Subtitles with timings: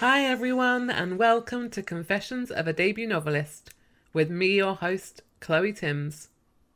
[0.00, 3.70] Hi everyone and welcome to Confessions of a Debut Novelist
[4.12, 6.28] with me, your host, Chloe Timms.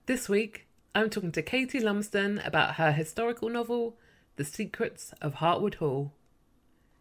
[0.07, 3.99] This week, I'm talking to Katie Lumsden about her historical novel,
[4.37, 6.13] The Secrets of Hartwood Hall.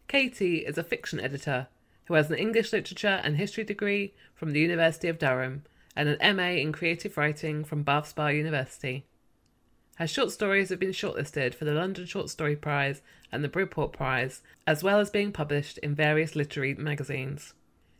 [0.08, 1.68] Katie is a fiction editor
[2.04, 5.62] who has an English literature and history degree from the University of Durham
[5.96, 9.06] and an MA in creative writing from Bath Spa University.
[10.00, 13.92] Her short stories have been shortlisted for the London Short Story Prize and the Bridport
[13.92, 17.52] Prize, as well as being published in various literary magazines.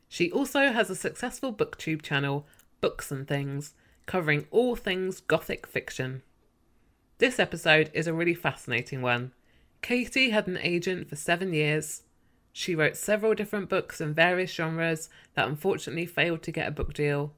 [0.08, 2.46] She also has a successful booktube channel,
[2.80, 3.74] Books and Things,
[4.06, 6.22] covering all things Gothic fiction.
[7.18, 9.32] This episode is a really fascinating one.
[9.82, 12.04] Katie had an agent for seven years.
[12.50, 16.94] She wrote several different books in various genres that unfortunately failed to get a book
[16.94, 17.34] deal.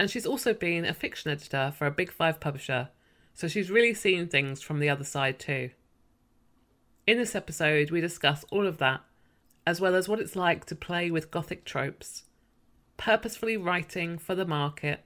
[0.00, 2.88] And she's also been a fiction editor for a Big Five publisher,
[3.34, 5.70] so she's really seen things from the other side too.
[7.06, 9.02] In this episode, we discuss all of that
[9.66, 12.24] as well as what it's like to play with Gothic tropes,
[12.96, 15.04] purposefully writing for the market,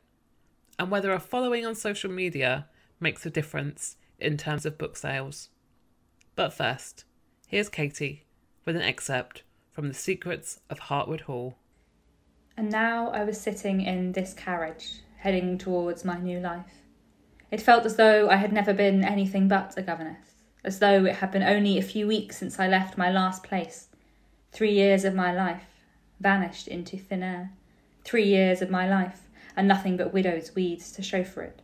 [0.78, 2.66] and whether a following on social media
[2.98, 5.50] makes a difference in terms of book sales.
[6.34, 7.04] But first,
[7.46, 8.24] here's Katie
[8.64, 9.42] with an excerpt
[9.72, 11.56] from The Secrets of Hartwood Hall.
[12.56, 16.82] And now I was sitting in this carriage, heading towards my new life.
[17.50, 20.32] It felt as though I had never been anything but a governess,
[20.64, 23.88] as though it had been only a few weeks since I left my last place,
[24.56, 25.84] Three years of my life
[26.18, 27.52] vanished into thin air.
[28.04, 31.60] Three years of my life, and nothing but widow's weeds to show for it.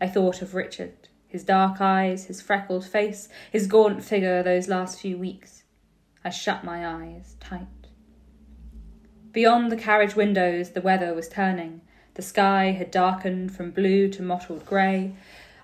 [0.00, 4.98] I thought of Richard, his dark eyes, his freckled face, his gaunt figure those last
[4.98, 5.62] few weeks.
[6.24, 7.68] I shut my eyes tight.
[9.30, 11.82] Beyond the carriage windows, the weather was turning.
[12.16, 15.14] The sky had darkened from blue to mottled grey,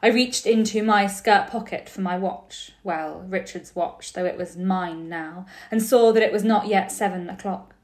[0.04, 4.56] I reached into my skirt pocket for my watch, well, Richard's watch, though it was
[4.56, 7.76] mine now, and saw that it was not yet seven o'clock.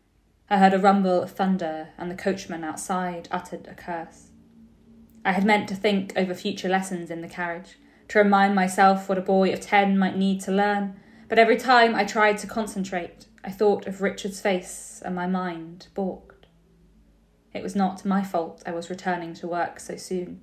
[0.50, 4.30] I heard a rumble of thunder, and the coachman outside uttered a curse.
[5.24, 7.78] I had meant to think over future lessons in the carriage,
[8.08, 11.94] to remind myself what a boy of ten might need to learn, but every time
[11.94, 16.27] I tried to concentrate, I thought of Richard's face, and my mind balked.
[17.54, 20.40] It was not my fault I was returning to work so soon.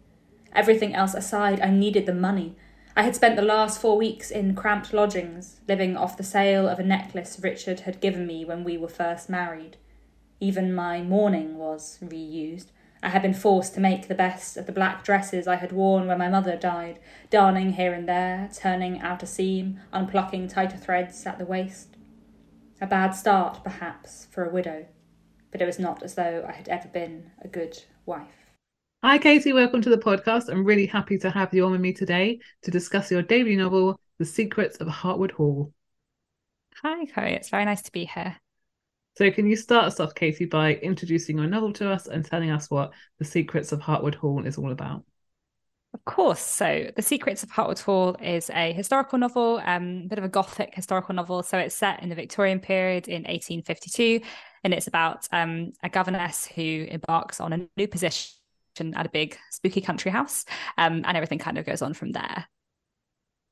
[0.53, 2.55] Everything else aside, I needed the money.
[2.95, 6.79] I had spent the last four weeks in cramped lodgings, living off the sale of
[6.79, 9.77] a necklace Richard had given me when we were first married.
[10.39, 12.67] Even my mourning was reused.
[13.03, 16.07] I had been forced to make the best of the black dresses I had worn
[16.07, 16.99] when my mother died,
[17.29, 21.97] darning here and there, turning out a seam, unplucking tighter threads at the waist.
[22.81, 24.87] A bad start, perhaps, for a widow,
[25.55, 28.27] but it was not as though I had ever been a good wife.
[29.01, 29.53] Hi, Katie.
[29.53, 30.49] Welcome to the podcast.
[30.49, 33.97] I'm really happy to have you on with me today to discuss your debut novel,
[34.19, 35.71] The Secrets of Hartwood Hall.
[36.83, 37.31] Hi, Chloe.
[37.31, 38.35] It's very nice to be here.
[39.15, 42.51] So, can you start us off, Katie, by introducing your novel to us and telling
[42.51, 45.05] us what The Secrets of Hartwood Hall is all about?
[45.95, 46.41] Of course.
[46.41, 50.29] So, The Secrets of Hartwood Hall is a historical novel, um, a bit of a
[50.29, 51.41] gothic historical novel.
[51.41, 54.19] So, it's set in the Victorian period in 1852,
[54.65, 58.33] and it's about um, a governess who embarks on a new position
[58.93, 60.43] at a big spooky country house,
[60.77, 62.45] um, and everything kind of goes on from there.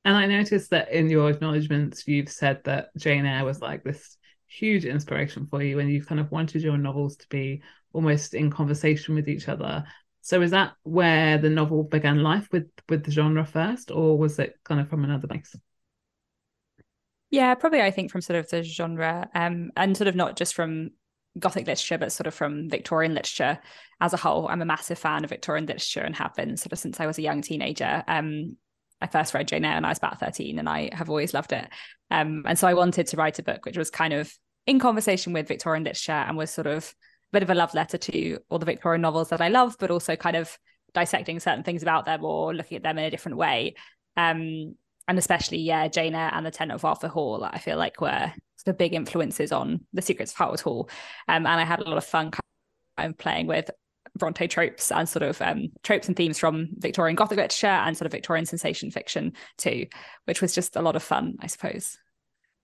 [0.04, 4.18] And I noticed that in your acknowledgements, you've said that Jane Eyre was like this
[4.48, 7.62] huge inspiration for you, and you kind of wanted your novels to be
[7.94, 9.86] almost in conversation with each other.
[10.24, 14.40] So is that where the novel began life with with the genre first, or was
[14.40, 15.54] it kind of from another place?
[17.30, 20.56] Yeah, probably I think from sort of the genre, um, and sort of not just
[20.56, 20.92] from
[21.38, 23.60] Gothic literature, but sort of from Victorian literature
[24.00, 24.48] as a whole.
[24.48, 27.18] I'm a massive fan of Victorian literature and have been sort of since I was
[27.18, 28.04] a young teenager.
[28.08, 28.56] Um,
[29.02, 31.52] I first read Jane Eyre when I was about 13 and I have always loved
[31.52, 31.68] it.
[32.10, 34.34] Um, and so I wanted to write a book which was kind of
[34.66, 36.96] in conversation with Victorian literature and was sort of
[37.34, 40.16] bit of a love letter to all the Victorian novels that I love, but also
[40.16, 40.58] kind of
[40.94, 43.76] dissecting certain things about them or looking at them in a different way.
[44.16, 44.76] Um,
[45.08, 48.32] and especially, yeah, Jane and the Tenant of Wildfell Hall, I feel like were
[48.66, 50.90] of big influences on the Secrets of Hartwood Hall.
[51.28, 53.70] Um, and I had a lot of fun kind of playing with
[54.18, 58.06] Bronte tropes and sort of um, tropes and themes from Victorian Gothic literature and sort
[58.06, 59.88] of Victorian sensation fiction too,
[60.26, 61.98] which was just a lot of fun, I suppose.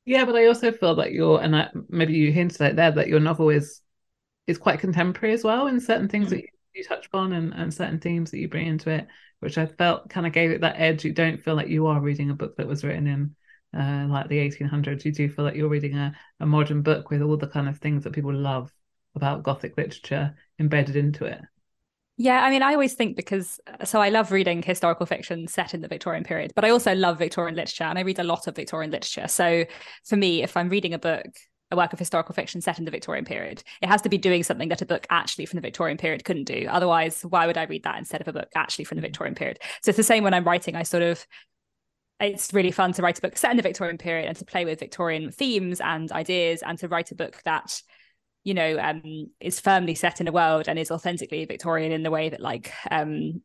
[0.05, 3.07] Yeah, but I also feel that your and I, maybe you hinted at there that
[3.07, 3.81] your novel is
[4.47, 6.35] is quite contemporary as well in certain things mm-hmm.
[6.35, 9.07] that you, you touch upon and, and certain themes that you bring into it,
[9.39, 11.05] which I felt kind of gave it that edge.
[11.05, 13.35] You don't feel like you are reading a book that was written in
[13.77, 15.05] uh, like the 1800s.
[15.05, 17.77] You do feel like you're reading a, a modern book with all the kind of
[17.77, 18.73] things that people love
[19.15, 21.41] about Gothic literature embedded into it.
[22.21, 25.79] Yeah, I mean, I always think because so I love reading historical fiction set in
[25.79, 28.57] the Victorian period, but I also love Victorian literature and I read a lot of
[28.57, 29.29] Victorian literature.
[29.29, 29.63] So
[30.03, 31.27] for me, if I'm reading a book,
[31.71, 34.43] a work of historical fiction set in the Victorian period, it has to be doing
[34.43, 36.67] something that a book actually from the Victorian period couldn't do.
[36.69, 39.59] Otherwise, why would I read that instead of a book actually from the Victorian period?
[39.83, 41.25] So it's the same when I'm writing, I sort of
[42.19, 44.65] it's really fun to write a book set in the Victorian period and to play
[44.65, 47.81] with Victorian themes and ideas and to write a book that
[48.43, 52.11] you know um, is firmly set in a world and is authentically Victorian in the
[52.11, 53.41] way that like um,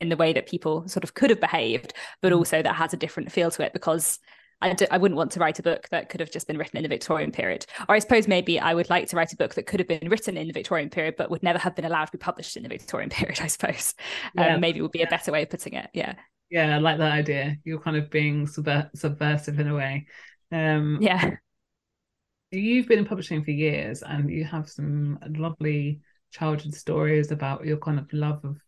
[0.00, 2.36] in the way that people sort of could have behaved, but mm.
[2.36, 4.18] also that has a different feel to it because
[4.62, 6.76] I d- I wouldn't want to write a book that could have just been written
[6.76, 7.66] in the Victorian period.
[7.88, 10.08] Or I suppose maybe I would like to write a book that could have been
[10.08, 12.62] written in the Victorian period, but would never have been allowed to be published in
[12.62, 13.94] the Victorian period, I suppose.
[14.34, 14.54] Yeah.
[14.54, 15.90] Um, maybe would be a better way of putting it.
[15.92, 16.14] Yeah.
[16.50, 17.56] Yeah, I like that idea.
[17.64, 20.06] You're kind of being subver- subversive in a way.
[20.50, 21.36] Um, yeah
[22.52, 26.00] you've been in publishing for years and you have some lovely
[26.30, 28.58] childhood stories about your kind of love of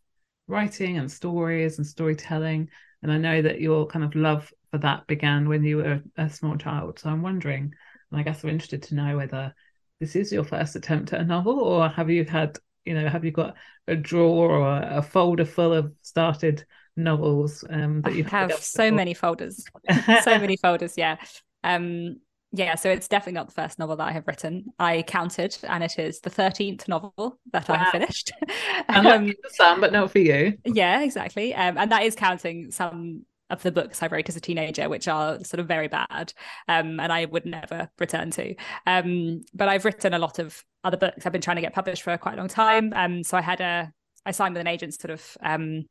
[0.49, 2.69] writing and stories and storytelling.
[3.03, 6.29] And I know that your kind of love for that began when you were a
[6.29, 6.99] small child.
[6.99, 7.73] So I'm wondering,
[8.11, 9.55] and I guess we're interested to know whether
[10.01, 13.25] this is your first attempt at a novel or have you had, you know, have
[13.25, 13.55] you got
[13.87, 16.65] a drawer or a folder full of started
[16.97, 19.65] novels um, that you have so many folders,
[20.25, 20.95] so many folders.
[20.97, 21.19] Yeah.
[21.63, 22.17] Um,
[22.51, 24.73] yeah, so it's definitely not the first novel that I have written.
[24.81, 27.77] I counted, and it is the thirteenth novel that wow.
[27.77, 28.33] I have finished.
[28.89, 30.59] um, some, but not for you.
[30.65, 31.55] Yeah, exactly.
[31.55, 35.09] Um, and that is counting some of the books I wrote as a teenager, which
[35.09, 36.33] are sort of very bad,
[36.69, 38.55] um, and I would never return to.
[38.87, 41.27] Um, but I've written a lot of other books.
[41.27, 42.93] I've been trying to get published for quite a long time.
[42.95, 43.93] Um, so I had a,
[44.27, 45.85] I signed with an agent sort of um,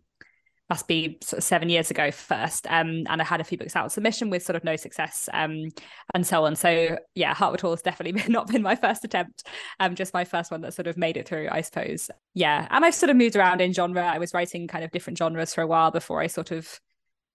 [0.70, 2.66] must be sort of seven years ago first.
[2.68, 5.30] Um, and I had a few books out on submission with sort of no success
[5.34, 5.70] um,
[6.14, 6.56] and so on.
[6.56, 9.48] So yeah, Hartwood Hall has definitely been, not been my first attempt,
[9.80, 12.10] um, just my first one that sort of made it through, I suppose.
[12.34, 12.68] Yeah.
[12.72, 14.04] And I've sort of moved around in genre.
[14.04, 16.80] I was writing kind of different genres for a while before I sort of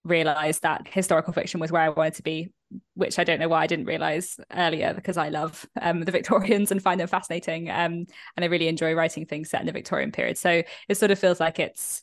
[0.09, 2.53] realized that historical fiction was where I wanted to be,
[2.95, 6.71] which I don't know why I didn't realize earlier because I love um, the Victorians
[6.71, 7.71] and find them fascinating.
[7.71, 8.07] Um,
[8.37, 10.39] and I really enjoy writing things set in the Victorian period.
[10.39, 12.03] So it sort of feels like it's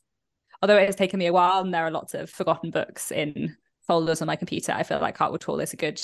[0.61, 3.55] although it has taken me a while and there are lots of forgotten books in
[3.87, 6.01] folders on my computer, I feel like Hartwood Hall is a good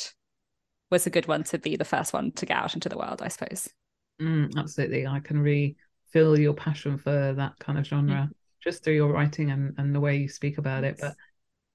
[0.89, 3.21] was a good one to be the first one to get out into the world,
[3.21, 3.69] I suppose.
[4.21, 5.07] Mm, absolutely.
[5.07, 5.77] I can really
[6.11, 8.35] feel your passion for that kind of genre mm.
[8.61, 10.97] just through your writing and, and the way you speak about it.
[10.99, 11.15] But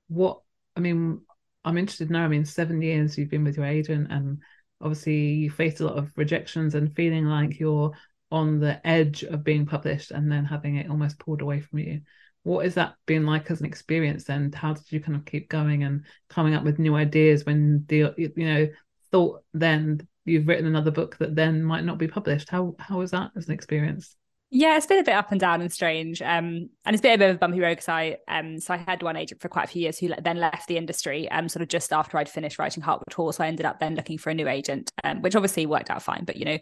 [0.09, 0.41] what
[0.77, 1.21] I mean,
[1.65, 2.25] I'm interested now.
[2.25, 4.39] I mean, seven years you've been with your agent and
[4.81, 7.93] obviously you faced a lot of rejections and feeling like you're
[8.31, 12.01] on the edge of being published and then having it almost pulled away from you.
[12.43, 15.49] What has that been like as an experience and how did you kind of keep
[15.49, 18.69] going and coming up with new ideas when the you know
[19.11, 22.49] thought then you've written another book that then might not be published?
[22.49, 24.17] How how was that as an experience
[24.51, 26.23] yeah, it's been a bit up and down and strange.
[26.23, 28.77] Um, and it's been a bit of a bumpy road because I, um, so I
[28.77, 31.63] had one agent for quite a few years who then left the industry, um, sort
[31.63, 33.33] of just after I'd finished writing Hartwood Hall.
[33.33, 36.03] So I ended up then looking for a new agent, um, which obviously worked out
[36.03, 36.59] fine, but you know,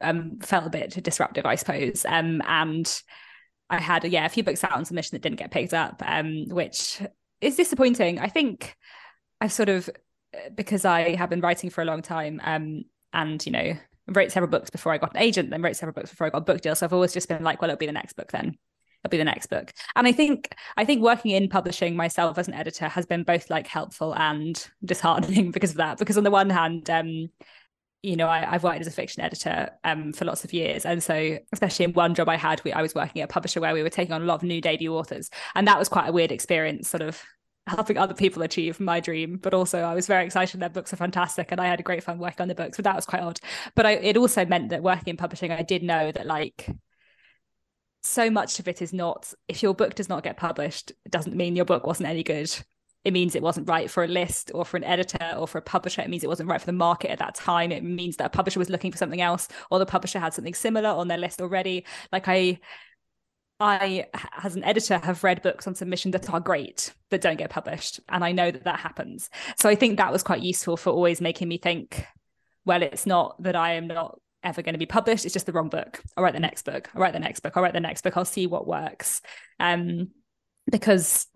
[0.00, 2.06] um, felt a bit disruptive, I suppose.
[2.08, 3.02] Um, and
[3.68, 6.46] I had yeah a few books out on submission that didn't get picked up, um,
[6.48, 7.02] which
[7.42, 8.18] is disappointing.
[8.18, 8.74] I think
[9.40, 9.90] I've sort of
[10.54, 13.74] because I have been writing for a long time, um, and you know
[14.08, 16.38] wrote several books before I got an agent, then wrote several books before I got
[16.38, 16.74] a book deal.
[16.74, 18.56] So I've always just been like, well, it'll be the next book then.
[19.04, 19.72] It'll be the next book.
[19.94, 23.48] And I think I think working in publishing myself as an editor has been both
[23.50, 25.98] like helpful and disheartening because of that.
[25.98, 27.28] Because on the one hand, um,
[28.02, 30.86] you know, I, have worked as a fiction editor um, for lots of years.
[30.86, 33.60] And so, especially in one job I had, we, I was working at a publisher
[33.60, 35.30] where we were taking on a lot of new debut authors.
[35.54, 37.20] And that was quite a weird experience, sort of
[37.68, 39.36] helping other people achieve my dream.
[39.36, 40.60] But also, I was very excited.
[40.60, 41.52] Their books are fantastic.
[41.52, 43.40] And I had a great fun working on the books, but that was quite odd.
[43.74, 46.68] But I, it also meant that working in publishing, I did know that, like,
[48.02, 51.36] so much of it is not, if your book does not get published, it doesn't
[51.36, 52.56] mean your book wasn't any good
[53.04, 55.62] it means it wasn't right for a list or for an editor or for a
[55.62, 56.02] publisher.
[56.02, 57.70] It means it wasn't right for the market at that time.
[57.70, 60.54] It means that a publisher was looking for something else or the publisher had something
[60.54, 61.86] similar on their list already.
[62.12, 62.58] Like I
[63.60, 64.06] I,
[64.42, 68.00] as an editor, have read books on submission that are great that don't get published.
[68.08, 69.30] And I know that that happens.
[69.56, 72.04] So I think that was quite useful for always making me think,
[72.64, 75.24] well, it's not that I am not ever going to be published.
[75.24, 76.00] It's just the wrong book.
[76.16, 76.88] I'll write the next book.
[76.94, 77.56] I'll write the next book.
[77.56, 78.16] I'll write the next book.
[78.16, 79.20] I'll see what works.
[79.58, 80.10] Um,
[80.70, 81.26] because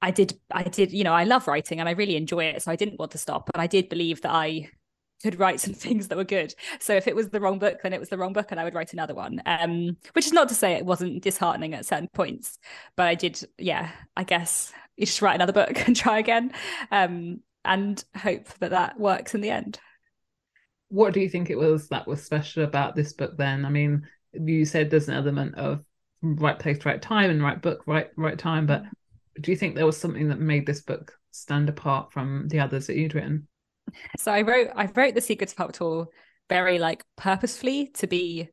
[0.00, 2.62] I did, I did, you know, I love writing and I really enjoy it.
[2.62, 3.50] So I didn't want to stop.
[3.52, 4.70] And I did believe that I
[5.22, 6.54] could write some things that were good.
[6.78, 8.64] So if it was the wrong book, then it was the wrong book, and I
[8.64, 9.40] would write another one.
[9.46, 12.58] Um, which is not to say it wasn't disheartening at certain points,
[12.96, 16.52] but I did, yeah, I guess you just write another book and try again,
[16.90, 19.78] um, and hope that that works in the end.
[20.88, 23.36] What do you think it was that was special about this book?
[23.36, 25.84] Then, I mean, you said there's an element of
[26.22, 28.82] right place, right time, and right book, right right time, but
[29.40, 32.86] do you think there was something that made this book stand apart from the others
[32.86, 33.46] that you'd written?
[34.18, 36.12] So I wrote I wrote the Secrets of Hartwood Hall
[36.48, 38.50] very like purposefully to be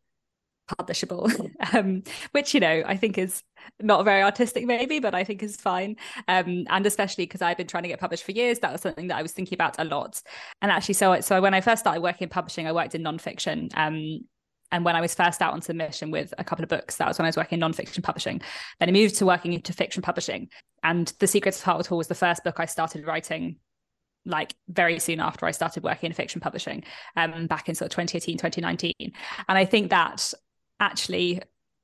[0.68, 1.32] publishable
[1.74, 3.42] um, which you know i think is
[3.82, 5.96] not very artistic maybe but i think is fine
[6.28, 9.08] um, and especially because i've been trying to get published for years that was something
[9.08, 10.22] that i was thinking about a lot
[10.62, 13.70] and actually so so when i first started working in publishing i worked in nonfiction
[13.76, 14.20] um,
[14.72, 17.18] and when I was first out on submission with a couple of books, that was
[17.18, 18.42] when I was working in nonfiction publishing.
[18.82, 20.50] Then I moved to working into fiction publishing.
[20.84, 23.60] And The Secrets of Hartwood Hall was the first book I started writing
[24.28, 26.84] like very soon after I started working in fiction publishing,
[27.16, 28.94] um, back in sort of 2018, 2019.
[29.00, 30.34] And I think that
[30.80, 31.42] actually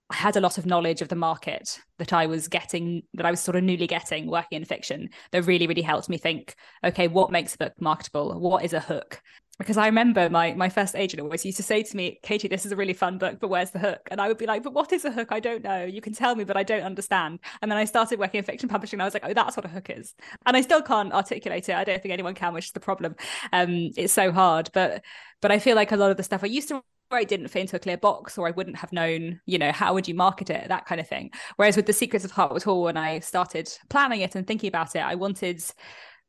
[0.10, 3.32] I had a lot of knowledge of the market that I was getting, that I
[3.32, 7.08] was sort of newly getting working in fiction that really, really helped me think, okay,
[7.08, 8.40] what makes a book marketable?
[8.40, 9.22] What is a hook?
[9.60, 12.66] because I remember my my first agent always used to say to me, Katie, this
[12.66, 14.08] is a really fun book, but where's the hook?
[14.10, 15.28] And I would be like, but what is a hook?
[15.32, 15.84] I don't know.
[15.84, 17.40] You can tell me, but I don't understand.
[17.62, 19.66] And then I started working in fiction publishing, and I was like, oh, that's what
[19.66, 20.16] a hook is.
[20.46, 21.76] And I still can't articulate it.
[21.76, 23.16] I don't think anyone can, which is the problem.
[23.52, 25.04] Um, it's so hard, but
[25.42, 26.82] but I feel like a lot of the stuff I used to
[27.14, 29.94] write didn't fit into a clear box, or I wouldn't have known, you know, how
[29.94, 31.32] would you market it, that kind of thing.
[31.56, 34.96] Whereas with the Secrets of Hartwood Hall, when I started planning it and thinking about
[34.96, 35.64] it, I wanted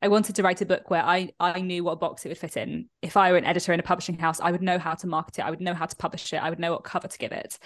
[0.02, 2.56] I wanted to write a book where I I knew what box it would fit
[2.56, 2.88] in.
[3.02, 5.38] If I were an editor in a publishing house, I would know how to market
[5.38, 5.44] it.
[5.44, 6.42] I would know how to publish it.
[6.42, 7.58] I would know what cover to give it.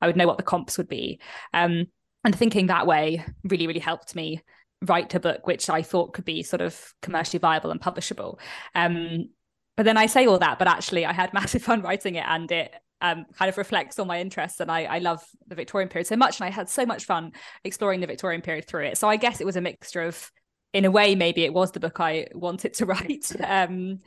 [0.00, 1.20] I would know what the comps would be.
[1.52, 1.86] Um,
[2.24, 4.42] and thinking that way really, really helped me
[4.82, 8.38] write a book which I thought could be sort of commercially viable and publishable.
[8.74, 9.28] Um,
[9.76, 12.50] but then I say all that, but actually I had massive fun writing it and
[12.50, 14.60] it um, kind of reflects on my interests.
[14.60, 16.40] And I, I love the Victorian period so much.
[16.40, 17.32] And I had so much fun
[17.64, 18.98] exploring the Victorian period through it.
[18.98, 20.30] So I guess it was a mixture of
[20.72, 23.30] in a way, maybe it was the book I wanted to write.
[23.40, 24.00] Um,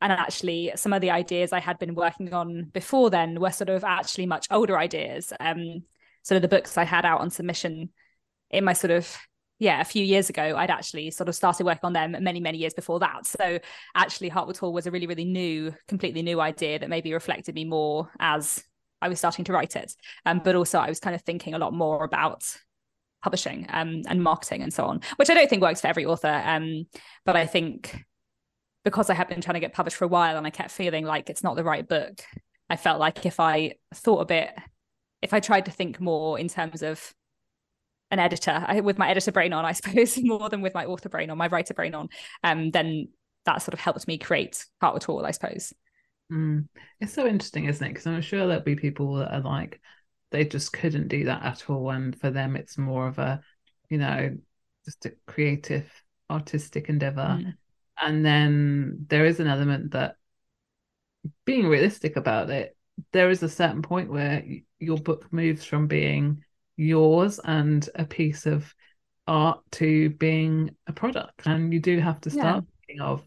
[0.00, 3.70] and actually, some of the ideas I had been working on before then were sort
[3.70, 5.32] of actually much older ideas.
[5.38, 5.84] Um,
[6.22, 7.90] sort of the books I had out on submission
[8.50, 9.16] in my sort of
[9.62, 12.58] yeah a few years ago i'd actually sort of started working on them many many
[12.58, 13.58] years before that so
[13.94, 17.64] actually Hartwood Hall was a really really new completely new idea that maybe reflected me
[17.64, 18.62] more as
[19.00, 19.94] i was starting to write it
[20.26, 22.44] um, but also i was kind of thinking a lot more about
[23.22, 26.42] publishing um, and marketing and so on, which I don't think works for every author.
[26.44, 26.86] Um,
[27.24, 28.04] but I think
[28.84, 31.04] because I had been trying to get published for a while and I kept feeling
[31.04, 32.20] like it's not the right book,
[32.68, 34.50] I felt like if I thought a bit,
[35.22, 37.14] if I tried to think more in terms of
[38.12, 41.08] an editor, I, with my editor brain on, I suppose, more than with my author
[41.08, 42.08] brain on, my writer brain on,
[42.44, 43.08] um, then
[43.46, 45.72] that sort of helped me create Hartwood Hall, I suppose.
[46.32, 46.68] Mm.
[47.00, 47.90] It's so interesting, isn't it?
[47.90, 49.80] Because I'm sure there'll be people that are like,
[50.32, 53.40] they just couldn't do that at all and for them it's more of a
[53.88, 54.36] you know
[54.84, 55.88] just a creative
[56.28, 57.54] artistic endeavor mm.
[58.00, 60.16] and then there is an element that
[61.44, 62.76] being realistic about it
[63.12, 64.42] there is a certain point where
[64.80, 66.42] your book moves from being
[66.82, 68.74] yours and a piece of
[69.26, 72.60] art to being a product and you do have to start yeah.
[72.86, 73.22] thinking of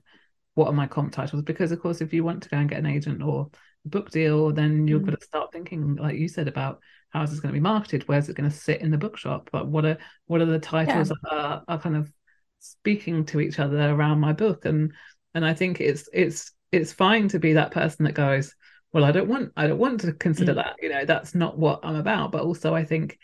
[0.55, 2.79] what are my comp titles because of course if you want to go and get
[2.79, 3.49] an agent or
[3.85, 5.05] book deal then you've mm.
[5.05, 8.05] got to start thinking like you said about how is this going to be marketed
[8.07, 11.09] where's it going to sit in the bookshop but what are what are the titles
[11.09, 11.15] yeah.
[11.23, 12.11] that are, are kind of
[12.59, 14.91] speaking to each other around my book and
[15.33, 18.53] and i think it's it's it's fine to be that person that goes
[18.91, 20.55] well i don't want i don't want to consider mm.
[20.55, 23.17] that you know that's not what i'm about but also i think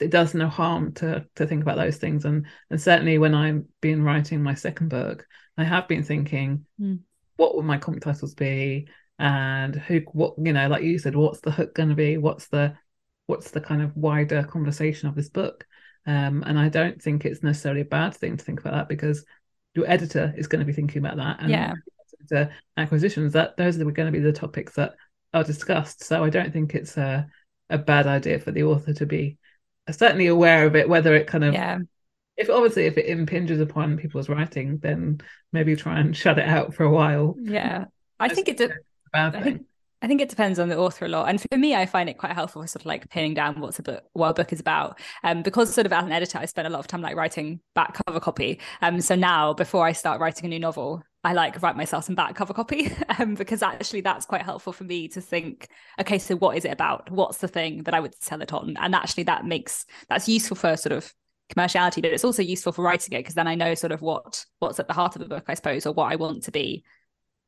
[0.00, 2.24] it does no harm to to think about those things.
[2.24, 5.26] And and certainly when i've been writing my second book
[5.56, 6.98] i have been thinking mm.
[7.36, 8.88] what would my comp titles be?
[9.20, 12.16] And who what you know like you said what's the hook going to be?
[12.18, 12.76] What's the
[13.26, 15.66] what's the kind of wider conversation of this book?
[16.06, 19.26] Um, and i don't think it's necessarily a bad thing to think about that because
[19.74, 21.40] your editor is going to be thinking about that.
[21.40, 21.74] And yeah.
[22.30, 24.94] the acquisitions that those are going to be the topics that
[25.34, 26.04] are discussed.
[26.04, 27.28] So i don't think it's a,
[27.68, 29.36] a bad idea for the author to be
[29.92, 31.78] certainly aware of it whether it kind of yeah.
[32.36, 35.20] if obviously if it impinges upon people's writing, then
[35.52, 37.36] maybe try and shut it out for a while.
[37.40, 37.86] Yeah,
[38.20, 38.72] I think it's De-
[39.14, 39.66] I think
[40.00, 41.28] I think it depends on the author a lot.
[41.28, 43.78] And for me, I find it quite helpful for sort of like pinning down what's
[43.80, 44.98] a book, what a book is about.
[45.24, 47.60] Um, because sort of as an editor, I spend a lot of time like writing
[47.74, 48.60] back cover copy.
[48.80, 52.14] Um, so now before I start writing a new novel, I like write myself some
[52.14, 52.92] back cover copy.
[53.18, 55.68] um, because actually that's quite helpful for me to think,
[56.00, 57.10] okay, so what is it about?
[57.10, 58.76] What's the thing that I would sell it on?
[58.78, 61.12] And actually that makes that's useful for sort of
[61.52, 64.44] commerciality, but it's also useful for writing it because then I know sort of what
[64.60, 66.84] what's at the heart of the book, I suppose, or what I want to be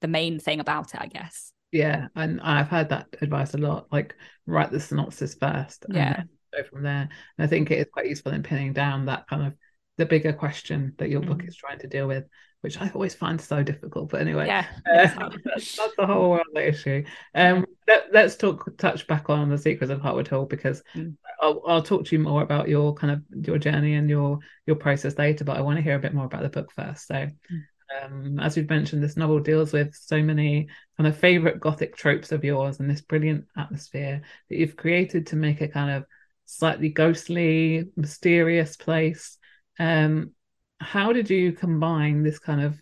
[0.01, 1.53] the main thing about it, I guess.
[1.73, 3.87] Yeah, and I've heard that advice a lot.
[3.93, 4.15] Like
[4.47, 7.09] write the synopsis first, yeah, go from there.
[7.39, 9.55] And I think it is quite useful in pinning down that kind of
[9.97, 11.27] the bigger question that your mm.
[11.27, 12.25] book is trying to deal with,
[12.63, 14.11] which I always find so difficult.
[14.11, 17.05] But anyway, yeah, uh, that's, that's the whole other issue.
[17.35, 21.15] Um, let, us talk touch back on the secrets of Hartwood Hall because mm.
[21.41, 24.77] I'll, I'll talk to you more about your kind of your journey and your your
[24.77, 25.45] process later.
[25.45, 27.07] But I want to hear a bit more about the book first.
[27.07, 27.15] So.
[27.15, 27.63] Mm
[28.03, 32.33] um, as we've mentioned, this novel deals with so many kind of favorite gothic tropes
[32.33, 36.05] of yours and this brilliant atmosphere that you've created to make a kind of
[36.45, 39.39] slightly ghostly, mysterious place.
[39.79, 40.33] Um,
[40.81, 42.81] how did you combine this kind of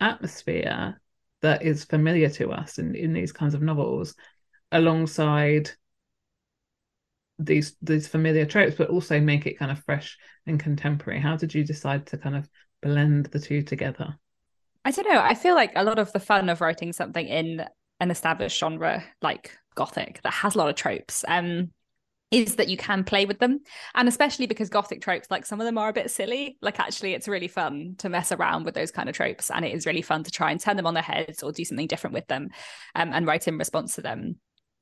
[0.00, 1.00] atmosphere
[1.42, 4.14] that is familiar to us in, in these kinds of novels
[4.72, 5.70] alongside
[7.38, 11.20] these these familiar tropes, but also make it kind of fresh and contemporary?
[11.20, 12.48] How did you decide to kind of
[12.82, 14.18] blend the two together?
[14.86, 15.20] I don't know.
[15.20, 17.64] I feel like a lot of the fun of writing something in
[17.98, 21.72] an established genre like Gothic that has a lot of tropes um,
[22.30, 23.58] is that you can play with them.
[23.96, 26.56] And especially because Gothic tropes, like some of them are a bit silly.
[26.62, 29.50] Like actually, it's really fun to mess around with those kind of tropes.
[29.50, 31.64] And it is really fun to try and turn them on their heads or do
[31.64, 32.50] something different with them
[32.94, 34.36] um, and write in response to them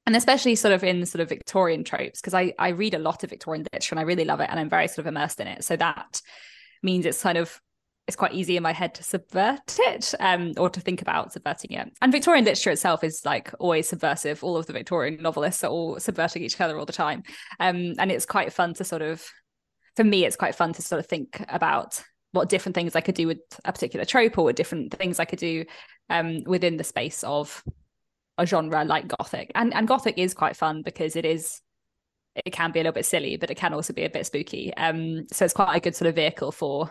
[0.06, 3.24] and especially sort of in sort of Victorian tropes, because I, I read a lot
[3.24, 5.46] of Victorian literature and I really love it and I'm very sort of immersed in
[5.46, 5.64] it.
[5.64, 6.20] So that
[6.82, 7.58] means it's kind of
[8.06, 11.72] it's quite easy in my head to subvert it um, or to think about subverting
[11.72, 11.90] it.
[12.02, 14.44] And Victorian literature itself is like always subversive.
[14.44, 17.22] All of the Victorian novelists are all subverting each other all the time.
[17.60, 19.24] Um, and it's quite fun to sort of,
[19.96, 23.14] for me, it's quite fun to sort of think about what different things I could
[23.14, 25.64] do with a particular trope or different things I could do
[26.10, 27.62] um, within the space of
[28.36, 29.50] a genre like Gothic.
[29.54, 31.60] And and Gothic is quite fun because it is
[32.44, 34.74] it can be a little bit silly, but it can also be a bit spooky.
[34.74, 36.90] Um, so it's quite a good sort of vehicle for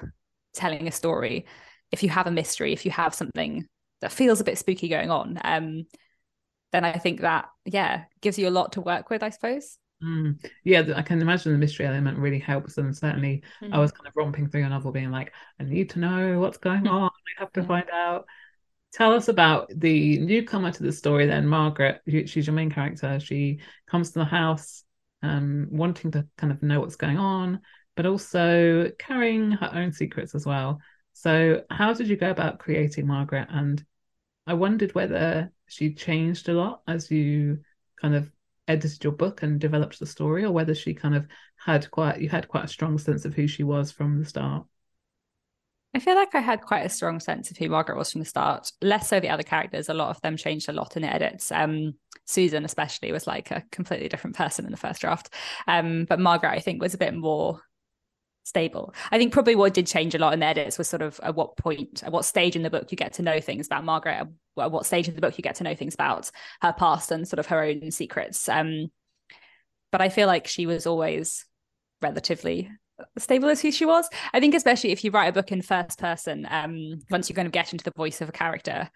[0.54, 1.46] telling a story
[1.92, 3.66] if you have a mystery if you have something
[4.02, 5.86] that feels a bit spooky going on um
[6.72, 9.78] then i think that yeah gives you a lot to work with i suppose.
[10.04, 10.44] Mm.
[10.66, 13.74] yeah i can imagine the mystery element really helps and certainly mm.
[13.74, 16.58] i was kind of romping through your novel being like i need to know what's
[16.58, 18.26] going on i have to find out.
[18.94, 22.02] Tell us about the newcomer to the story then margaret.
[22.06, 23.20] She's your main character.
[23.20, 24.84] She comes to the house
[25.24, 27.62] um wanting to kind of know what's going on
[27.96, 30.80] but also carrying her own secrets as well.
[31.14, 33.48] So, how did you go about creating Margaret?
[33.50, 33.84] And
[34.48, 37.60] I wondered whether she changed a lot as you
[38.02, 38.32] kind of
[38.68, 41.28] edited your book and developed the story, or whether she kind of
[41.58, 44.66] had quite you had quite a strong sense of who she was from the start.
[45.96, 48.26] I feel like I had quite a strong sense of who Margaret was from the
[48.26, 48.72] start.
[48.82, 49.90] Less so the other characters.
[49.90, 51.52] A lot of them changed a lot in the edits.
[51.52, 51.94] Um,
[52.26, 55.32] Susan, especially, was like a completely different person in the first draft.
[55.68, 57.62] Um, but Margaret, I think, was a bit more
[58.44, 58.94] stable.
[59.12, 61.36] I think probably what did change a lot in the edits was sort of at
[61.36, 64.28] what point, at what stage in the book you get to know things about Margaret,
[64.60, 66.30] at what stage of the book you get to know things about
[66.62, 68.48] her past and sort of her own secrets.
[68.50, 68.88] Um,
[69.92, 71.46] but I feel like she was always
[72.02, 72.70] relatively
[73.18, 74.08] stable as who she was.
[74.34, 77.46] I think especially if you write a book in first person, um, once you kind
[77.46, 78.90] of get into the voice of a character,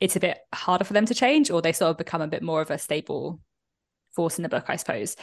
[0.00, 2.42] it's a bit harder for them to change, or they sort of become a bit
[2.42, 3.40] more of a stable
[4.14, 5.16] force in the book, I suppose.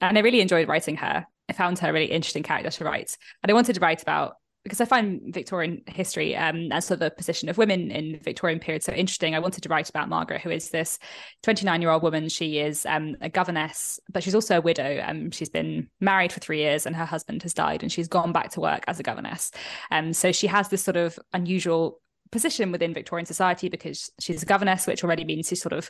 [0.00, 1.26] And I really enjoyed writing her.
[1.50, 3.18] I found her a really interesting character to write.
[3.42, 6.98] And I wanted to write about because I find Victorian history um, and sort of
[7.00, 9.34] the position of women in the Victorian period so interesting.
[9.34, 10.98] I wanted to write about Margaret, who is this
[11.42, 12.28] 29 year old woman.
[12.28, 15.02] She is um, a governess, but she's also a widow.
[15.04, 18.32] Um, she's been married for three years and her husband has died, and she's gone
[18.32, 19.50] back to work as a governess.
[19.90, 21.98] Um, so she has this sort of unusual
[22.30, 25.88] position within Victorian society because she's a governess, which already means she's sort of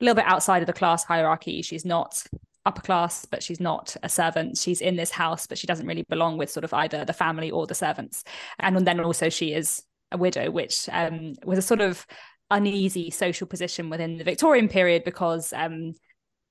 [0.00, 1.60] a little bit outside of the class hierarchy.
[1.60, 2.22] She's not
[2.64, 4.56] upper class, but she's not a servant.
[4.56, 7.50] She's in this house, but she doesn't really belong with sort of either the family
[7.50, 8.24] or the servants.
[8.58, 12.06] And then also she is a widow, which um, was a sort of
[12.50, 15.94] uneasy social position within the Victorian period because um,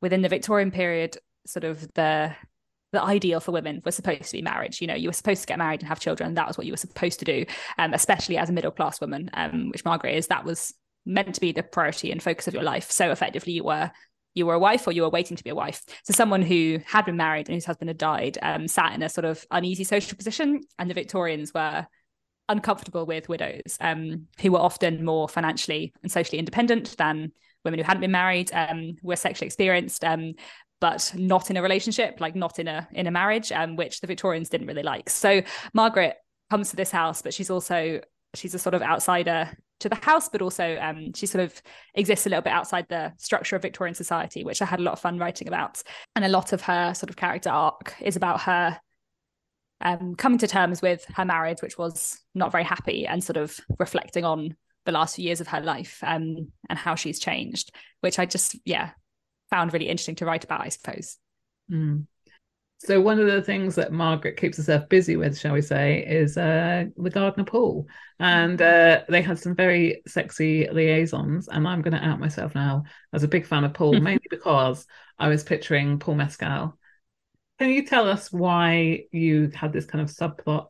[0.01, 2.35] within the Victorian period, sort of the
[2.91, 4.81] the ideal for women was supposed to be marriage.
[4.81, 6.33] You know, you were supposed to get married and have children.
[6.33, 7.45] That was what you were supposed to do,
[7.77, 10.27] um, especially as a middle class woman, um, which Margaret is.
[10.27, 10.73] That was
[11.05, 12.91] meant to be the priority and focus of your life.
[12.91, 13.91] So effectively, you were
[14.33, 15.81] you were a wife or you were waiting to be a wife.
[16.03, 19.09] So someone who had been married and whose husband had died um, sat in a
[19.09, 21.85] sort of uneasy social position, and the Victorians were
[22.49, 27.31] uncomfortable with widows um, who were often more financially and socially independent than
[27.63, 30.33] women who hadn't been married, um, were sexually experienced, um,
[30.79, 34.07] but not in a relationship, like not in a in a marriage, um, which the
[34.07, 35.09] Victorians didn't really like.
[35.09, 35.41] So
[35.73, 36.15] Margaret
[36.49, 38.01] comes to this house, but she's also
[38.33, 39.49] she's a sort of outsider
[39.81, 41.61] to the house, but also um, she sort of
[41.95, 44.93] exists a little bit outside the structure of Victorian society, which I had a lot
[44.93, 45.81] of fun writing about.
[46.15, 48.79] And a lot of her sort of character arc is about her
[49.81, 53.59] um, coming to terms with her marriage, which was not very happy, and sort of
[53.79, 58.19] reflecting on the last few years of her life um, and how she's changed, which
[58.19, 58.91] I just, yeah,
[59.49, 61.17] found really interesting to write about, I suppose.
[61.71, 62.05] Mm.
[62.83, 66.35] So one of the things that Margaret keeps herself busy with, shall we say, is
[66.35, 67.87] uh, the Gardner Paul,
[68.19, 71.47] and uh, they had some very sexy liaisons.
[71.47, 74.87] And I'm going to out myself now as a big fan of Paul, mainly because
[75.19, 76.75] I was picturing Paul Mescal.
[77.59, 80.69] Can you tell us why you had this kind of subplot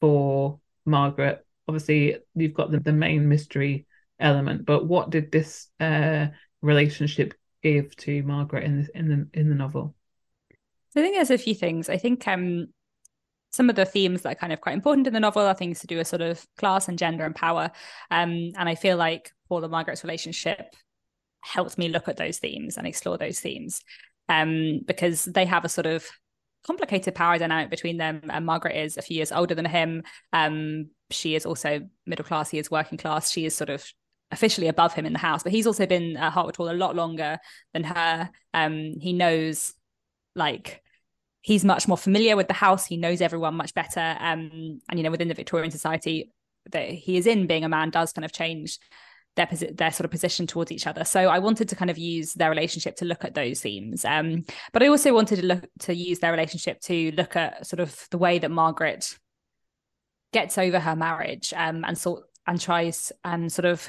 [0.00, 1.44] for Margaret?
[1.66, 3.88] Obviously, you've got the, the main mystery
[4.20, 6.28] element, but what did this uh,
[6.62, 9.96] relationship give to Margaret in the in the in the novel?
[10.98, 11.88] I think there's a few things.
[11.88, 12.68] I think um,
[13.50, 15.80] some of the themes that are kind of quite important in the novel are things
[15.80, 17.70] to do with sort of class and gender and power.
[18.10, 20.74] Um, and I feel like Paul and Margaret's relationship
[21.40, 23.82] helped me look at those themes and explore those themes
[24.28, 26.06] um, because they have a sort of
[26.66, 28.22] complicated power dynamic between them.
[28.28, 30.02] And Margaret is a few years older than him.
[30.32, 32.50] Um, she is also middle class.
[32.50, 33.30] He is working class.
[33.30, 33.84] She is sort of
[34.30, 36.94] officially above him in the house, but he's also been at Hartwood Hall a lot
[36.94, 37.38] longer
[37.72, 38.28] than her.
[38.52, 39.74] Um, he knows
[40.34, 40.82] like
[41.48, 42.84] he's much more familiar with the house.
[42.84, 44.16] He knows everyone much better.
[44.20, 46.30] Um, and you know, within the Victorian society
[46.72, 48.78] that he is in, being a man does kind of change
[49.34, 51.06] their posi- their sort of position towards each other.
[51.06, 54.04] So I wanted to kind of use their relationship to look at those themes.
[54.04, 57.80] Um, but I also wanted to look to use their relationship to look at sort
[57.80, 59.16] of the way that Margaret
[60.34, 63.88] gets over her marriage um, and sort and tries and sort of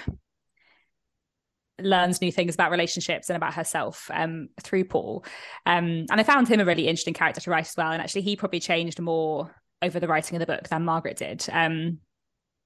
[1.82, 5.26] learns new things about relationships and about herself um, through Paul.
[5.66, 7.92] Um, and I found him a really interesting character to write as well.
[7.92, 11.46] And actually, he probably changed more over the writing of the book than Margaret did.
[11.52, 12.00] Um,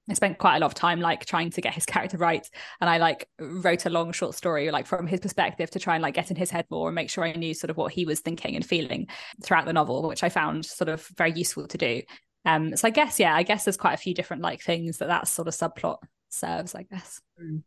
[0.08, 2.46] I spent quite a lot of time like trying to get his character right,
[2.80, 6.02] and I like wrote a long short story like from his perspective to try and
[6.02, 8.04] like get in his head more and make sure I knew sort of what he
[8.04, 9.06] was thinking and feeling
[9.42, 12.02] throughout the novel, which I found sort of very useful to do.
[12.44, 15.08] Um, so I guess yeah, I guess there's quite a few different like things that
[15.08, 15.98] that sort of subplot
[16.28, 16.74] serves.
[16.74, 17.20] I guess.
[17.42, 17.62] Mm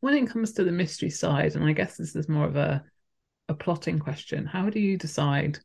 [0.00, 2.84] when it comes to the mystery side, and I guess this is more of a
[3.48, 5.58] a plotting question, how do you decide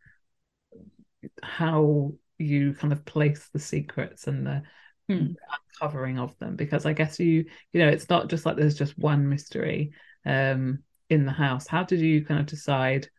[1.42, 4.64] how you kind of place the secrets and the
[5.08, 5.34] hmm.
[5.80, 6.56] uncovering of them?
[6.56, 9.92] Because I guess you you know it's not just like there's just one mystery
[10.26, 11.68] um in the house.
[11.68, 13.10] How did you kind of decide?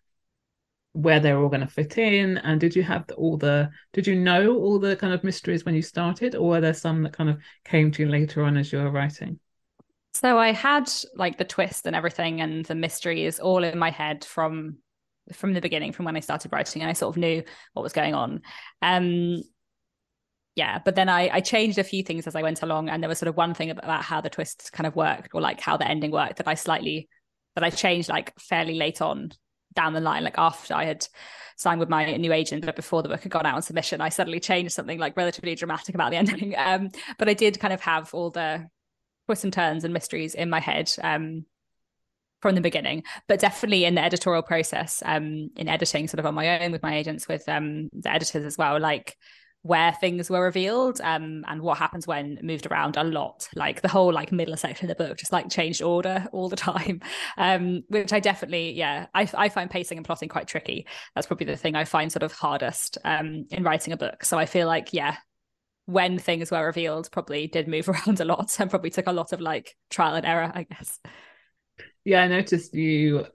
[0.95, 4.07] where they're all going to fit in and did you have the, all the did
[4.07, 7.15] you know all the kind of mysteries when you started or were there some that
[7.15, 9.39] kind of came to you later on as you were writing
[10.15, 13.91] so I had like the twist and everything and the mystery is all in my
[13.91, 14.79] head from
[15.33, 17.43] from the beginning, from when I started writing, and I sort of knew
[17.75, 18.43] what was going on.
[18.81, 19.43] Um
[20.55, 23.09] yeah, but then I I changed a few things as I went along, and there
[23.09, 25.77] was sort of one thing about how the twist kind of worked, or like how
[25.77, 27.09] the ending worked, that I slightly
[27.55, 29.33] that I changed like fairly late on
[29.75, 31.07] down the line, like after I had
[31.57, 34.09] signed with my new agent, but before the book had gone out on submission, I
[34.11, 36.55] suddenly changed something like relatively dramatic about the ending.
[36.57, 38.69] Um, but I did kind of have all the
[39.27, 41.45] twists and turns and mysteries in my head um,
[42.41, 46.35] from the beginning, but definitely in the editorial process, um, in editing, sort of on
[46.35, 49.17] my own with my agents, with um, the editors as well, like
[49.63, 53.49] where things were revealed um, and what happens when moved around a lot.
[53.55, 56.57] Like the whole like middle section of the book just like changed order all the
[56.57, 57.01] time,
[57.39, 60.87] um, which I definitely, yeah, I, I find pacing and plotting quite tricky.
[61.15, 64.25] That's probably the thing I find sort of hardest um, in writing a book.
[64.25, 65.17] So I feel like, yeah,
[65.87, 69.33] when things were revealed probably did move around a lot and probably took a lot
[69.33, 71.01] of like trial and error, I guess.
[72.05, 73.27] Yeah, I noticed you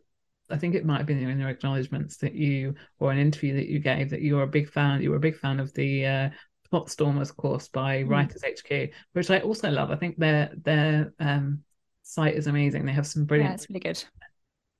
[0.50, 3.68] I think it might have been in your acknowledgements that you or an interview that
[3.68, 6.06] you gave that you were a big fan, you were a big fan of the
[6.06, 6.30] uh
[6.70, 8.10] Plot Stormers course by mm.
[8.10, 9.90] Writers HQ, which I also love.
[9.90, 11.64] I think their their um
[12.04, 12.86] site is amazing.
[12.86, 14.04] They have some brilliant Yeah, it's really good.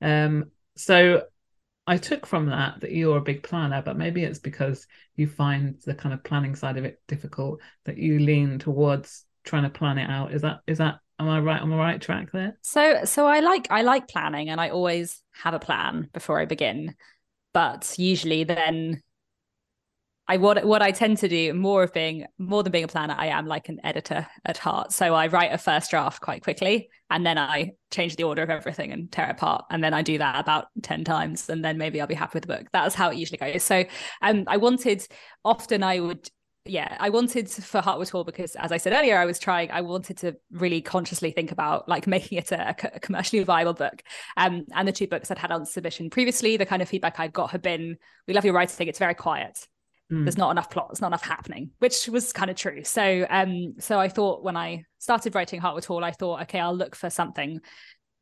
[0.00, 1.22] Um so
[1.88, 5.80] I took from that that you're a big planner, but maybe it's because you find
[5.86, 9.96] the kind of planning side of it difficult that you lean towards trying to plan
[9.96, 10.34] it out.
[10.34, 12.58] Is that is that am I right on the right track there?
[12.60, 16.44] So so I like I like planning and I always have a plan before I
[16.44, 16.94] begin.
[17.54, 19.02] But usually then
[20.28, 23.14] I what what I tend to do more of being more than being a planner,
[23.16, 24.92] I am like an editor at heart.
[24.92, 28.50] So I write a first draft quite quickly and then I change the order of
[28.50, 29.64] everything and tear it apart.
[29.70, 32.42] And then I do that about 10 times and then maybe I'll be happy with
[32.42, 32.66] the book.
[32.72, 33.62] That's how it usually goes.
[33.62, 33.84] So
[34.20, 35.06] um I wanted
[35.44, 36.28] often I would
[36.66, 39.70] yeah, I wanted for Hartwood Hall because, as I said earlier, I was trying.
[39.70, 44.02] I wanted to really consciously think about like making it a, a commercially viable book.
[44.36, 47.28] Um, and the two books I'd had on submission previously, the kind of feedback I
[47.28, 48.86] got had been, "We love your writing.
[48.86, 49.66] It's very quiet
[50.10, 50.24] mm.
[50.24, 52.84] there's not enough plot, there's not enough happening, which was kind of true.
[52.84, 56.76] So um, so I thought when I started writing Hartwood Hall, I thought, okay, I'll
[56.76, 57.60] look for something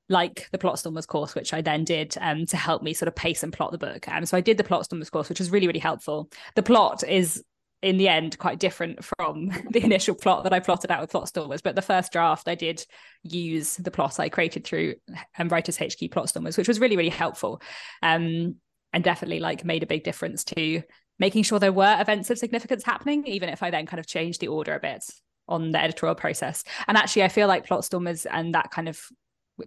[0.08, 3.16] like the plot stormers course, which I then did um, to help me sort of
[3.16, 4.08] pace and plot the book.
[4.08, 6.30] Um, so I did the plot stormers course, which was really, really helpful.
[6.54, 7.42] The plot is
[7.82, 11.28] in the end quite different from the initial plot that I plotted out with plot
[11.28, 11.60] stormers.
[11.60, 12.84] But the first draft I did
[13.22, 14.94] use the plot I created through
[15.38, 17.60] um, Writers HQ plot stormers, which was really, really helpful.
[18.02, 18.56] Um,
[18.92, 20.82] and definitely like made a big difference to
[21.18, 24.40] making sure there were events of significance happening, even if I then kind of changed
[24.40, 25.04] the order a bit
[25.48, 26.64] on the editorial process.
[26.88, 29.00] And actually, I feel like Plotstormers and that kind of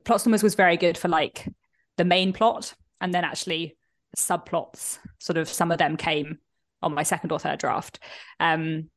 [0.03, 1.47] Plotstormers was very good for like
[1.97, 3.77] the main plot, and then actually
[4.17, 6.39] subplots, sort of some of them came
[6.81, 7.99] on my second or third draft.
[8.39, 8.89] Um,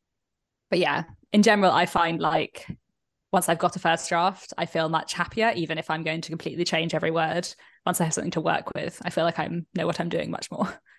[0.71, 2.67] but yeah, in general, I find like
[3.33, 6.31] once I've got a first draft, I feel much happier, even if I'm going to
[6.31, 7.49] completely change every word.
[7.87, 10.31] Once I have something to work with, I feel like I know what I'm doing
[10.31, 10.69] much more.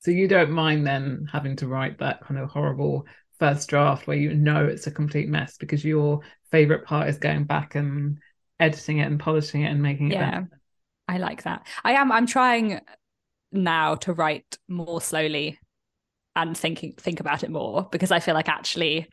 [0.00, 3.06] So you don't mind then having to write that kind of horrible
[3.38, 7.44] first draft where you know it's a complete mess because your favorite part is going
[7.44, 8.18] back and
[8.58, 10.48] editing it and polishing it and making it yeah, better.
[11.08, 11.66] I like that.
[11.84, 12.80] I am I'm trying
[13.52, 15.58] now to write more slowly
[16.36, 19.08] and thinking think about it more because I feel like actually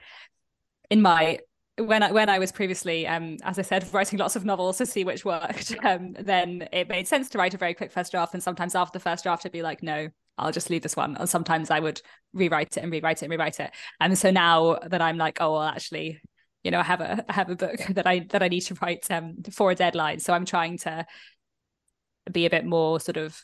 [0.89, 1.39] in my
[1.77, 4.85] when I when I was previously, um, as I said, writing lots of novels to
[4.85, 8.33] see which worked, um, then it made sense to write a very quick first draft.
[8.33, 11.15] And sometimes after the first draft, I'd be like, no, I'll just leave this one.
[11.17, 12.01] And sometimes I would
[12.33, 13.71] rewrite it and rewrite it and rewrite it.
[13.99, 16.21] And so now that I'm like, oh well, actually,
[16.63, 18.75] you know, I have a I have a book that I that I need to
[18.81, 20.19] write um for a deadline.
[20.19, 21.05] So I'm trying to
[22.31, 23.39] be a bit more sort of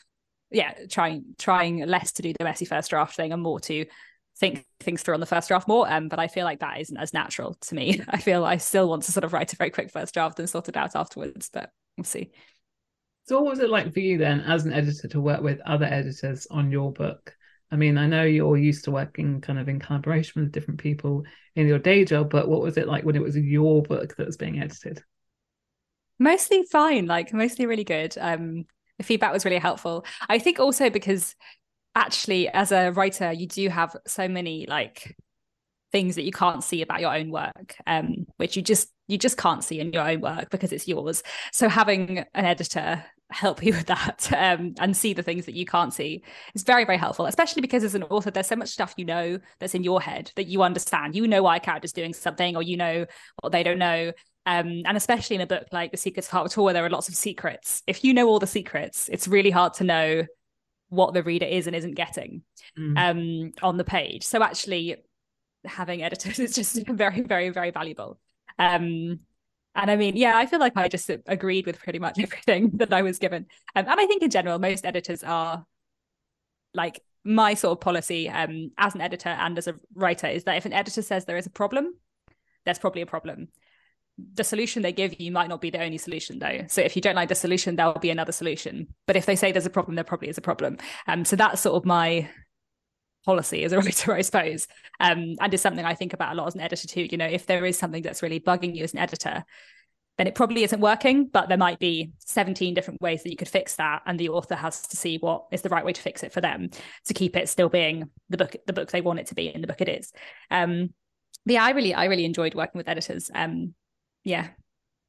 [0.50, 3.86] yeah, trying trying less to do the messy first draft thing and more to
[4.38, 5.90] think things through on the first draft more.
[5.90, 8.00] Um, but I feel like that isn't as natural to me.
[8.08, 10.48] I feel I still want to sort of write a very quick first draft and
[10.48, 12.30] sort it out afterwards, but we'll see.
[13.26, 15.86] So what was it like for you then as an editor to work with other
[15.86, 17.34] editors on your book?
[17.70, 21.24] I mean, I know you're used to working kind of in collaboration with different people
[21.56, 24.26] in your day job, but what was it like when it was your book that
[24.26, 25.02] was being edited?
[26.18, 28.14] Mostly fine, like mostly really good.
[28.20, 28.66] Um,
[28.98, 30.04] the feedback was really helpful.
[30.28, 31.34] I think also because
[31.94, 35.16] actually as a writer you do have so many like
[35.92, 39.36] things that you can't see about your own work um which you just you just
[39.36, 43.72] can't see in your own work because it's yours so having an editor help you
[43.74, 46.22] with that um, and see the things that you can't see
[46.54, 49.38] is very very helpful especially because as an author there's so much stuff you know
[49.58, 52.62] that's in your head that you understand you know why a character's doing something or
[52.62, 53.06] you know
[53.40, 54.12] what they don't know
[54.46, 57.08] um, and especially in a book like the secrets of Heart where there are lots
[57.08, 60.24] of secrets if you know all the secrets it's really hard to know
[60.94, 62.42] what the reader is and isn't getting
[62.78, 62.98] mm.
[62.98, 64.22] um, on the page.
[64.22, 64.96] So actually,
[65.64, 68.18] having editors is just very, very, very valuable.
[68.58, 69.20] Um,
[69.74, 72.92] and I mean, yeah, I feel like I just agreed with pretty much everything that
[72.92, 73.46] I was given.
[73.74, 75.64] Um, and I think in general, most editors are
[76.72, 80.56] like my sort of policy um, as an editor and as a writer is that
[80.56, 81.94] if an editor says there is a problem,
[82.64, 83.48] there's probably a problem.
[84.34, 86.66] The solution they give you might not be the only solution though.
[86.68, 88.88] So if you don't like the solution there'll be another solution.
[89.06, 90.76] But if they say there's a problem there probably is a problem.
[91.08, 92.28] Um so that's sort of my
[93.24, 94.66] policy as a writer i suppose
[95.00, 97.26] um and is something i think about a lot as an editor too you know
[97.26, 99.44] if there is something that's really bugging you as an editor
[100.16, 103.48] then it probably isn't working but there might be 17 different ways that you could
[103.48, 106.22] fix that and the author has to see what is the right way to fix
[106.22, 106.70] it for them
[107.06, 109.62] to keep it still being the book the book they want it to be and
[109.62, 110.12] the book it is
[110.50, 110.90] um
[111.46, 113.74] yeah i really i really enjoyed working with editors um
[114.24, 114.48] yeah.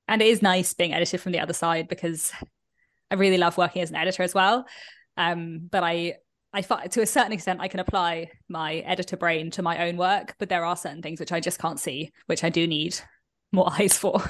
[0.08, 2.32] And it is nice being edited from the other side because
[3.10, 4.67] I really love working as an editor as well.
[5.17, 6.17] Um, but I
[6.56, 10.36] I to a certain extent I can apply my editor brain to my own work,
[10.39, 12.98] but there are certain things which I just can't see, which I do need
[13.52, 14.22] more eyes for.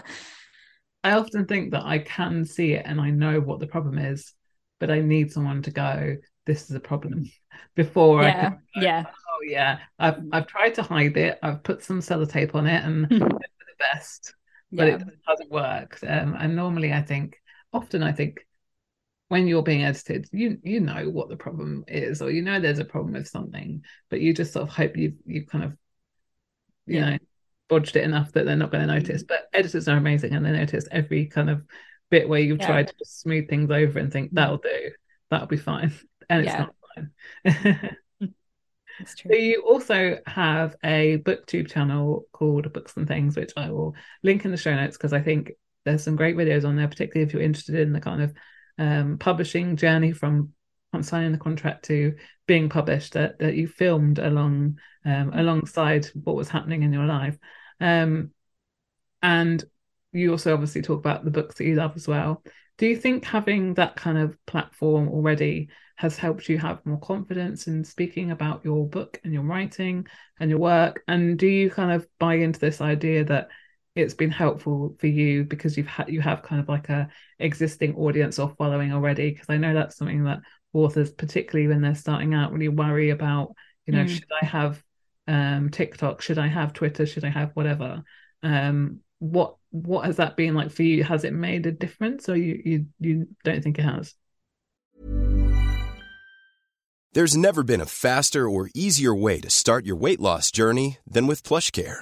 [1.03, 4.33] I often think that I can see it and I know what the problem is,
[4.79, 7.29] but I need someone to go, this is a problem
[7.75, 9.03] before yeah, I can go, yeah.
[9.07, 9.79] Oh yeah.
[9.99, 11.37] I've I've tried to hide it.
[11.43, 13.39] I've put some sellotape on it and the
[13.77, 14.33] best
[14.71, 14.95] but yeah.
[14.95, 15.99] it doesn't work.
[16.05, 17.37] Um, and normally, I think,
[17.73, 18.45] often, I think,
[19.35, 22.79] when you're being edited, you you know what the problem is, or you know there's
[22.79, 25.71] a problem with something, but you just sort of hope you you kind of,
[26.85, 27.09] you yeah.
[27.09, 27.17] know,
[27.67, 29.23] bodged it enough that they're not going to notice.
[29.23, 29.27] Mm.
[29.27, 31.65] But editors are amazing, and they notice every kind of
[32.09, 32.67] bit where you've yeah.
[32.67, 34.91] tried to smooth things over and think that'll do,
[35.29, 35.93] that'll be fine,
[36.29, 37.97] and it's not fine.
[39.05, 43.93] So you also have a booktube channel called Books and Things, which I will
[44.23, 45.51] link in the show notes because I think
[45.83, 48.33] there's some great videos on there, particularly if you're interested in the kind of
[48.77, 50.53] um, publishing journey from
[51.01, 52.15] signing the contract to
[52.47, 57.37] being published that, that you filmed along um, alongside what was happening in your life.
[57.79, 58.31] Um,
[59.21, 59.63] and
[60.11, 62.43] you also obviously talk about the books that you love as well.
[62.77, 67.67] Do you think having that kind of platform already has helped you have more confidence
[67.67, 70.07] in speaking about your book and your writing
[70.39, 71.03] and your work?
[71.07, 73.49] And do you kind of buy into this idea that
[73.95, 77.07] it's been helpful for you because you've had you have kind of like a
[77.39, 79.31] existing audience or following already?
[79.31, 80.39] Because I know that's something that
[80.73, 83.55] authors, particularly when they're starting out, really worry about.
[83.85, 84.09] You know, mm.
[84.09, 84.83] should I have
[85.27, 86.21] um, TikTok?
[86.21, 87.05] Should I have Twitter?
[87.05, 88.03] Should I have whatever?
[88.43, 91.03] Um, what what has that been like for you?
[91.03, 94.13] Has it made a difference, or you you you don't think it has?
[97.13, 101.27] There's never been a faster or easier way to start your weight loss journey than
[101.27, 102.01] with PlushCare.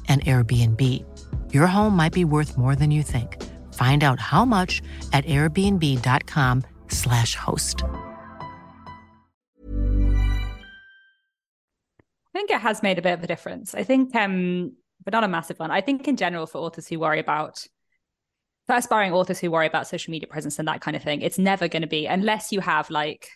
[0.11, 1.05] an Airbnb.
[1.53, 3.41] Your home might be worth more than you think.
[3.73, 4.81] Find out how much
[5.13, 7.83] at airbnb.com/slash host.
[12.27, 13.73] I think it has made a bit of a difference.
[13.73, 15.71] I think, um, but not a massive one.
[15.71, 17.65] I think in general for authors who worry about
[18.67, 21.39] for aspiring authors who worry about social media presence and that kind of thing, it's
[21.39, 23.29] never going to be unless you have like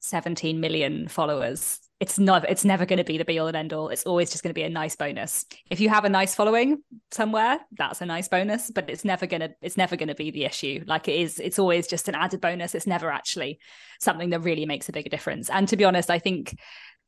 [0.00, 3.72] 17 million followers it's not it's never going to be the be all and end
[3.74, 3.90] all.
[3.90, 5.44] It's always just going to be a nice bonus.
[5.70, 9.40] If you have a nice following somewhere that's a nice bonus but it's never going
[9.40, 10.82] to it's never going to be the issue.
[10.86, 12.74] Like it is it's always just an added bonus.
[12.74, 13.60] It's never actually
[14.00, 15.50] something that really makes a bigger difference.
[15.50, 16.56] And to be honest i think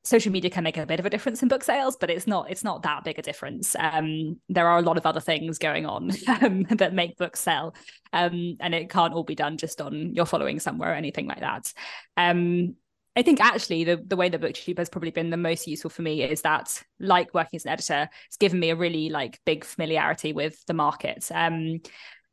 [0.04, 2.50] social media can make a bit of a difference in book sales but it's not
[2.50, 3.74] it's not that big a difference.
[3.78, 6.10] Um, there are a lot of other things going on
[6.42, 7.74] um, that make books sell
[8.12, 11.40] um, and it can't all be done just on your following somewhere or anything like
[11.40, 11.72] that.
[12.16, 12.76] Um,
[13.14, 16.02] I think actually the, the way that BookTube has probably been the most useful for
[16.02, 19.64] me is that, like working as an editor, it's given me a really like big
[19.64, 21.28] familiarity with the market.
[21.30, 21.80] Um,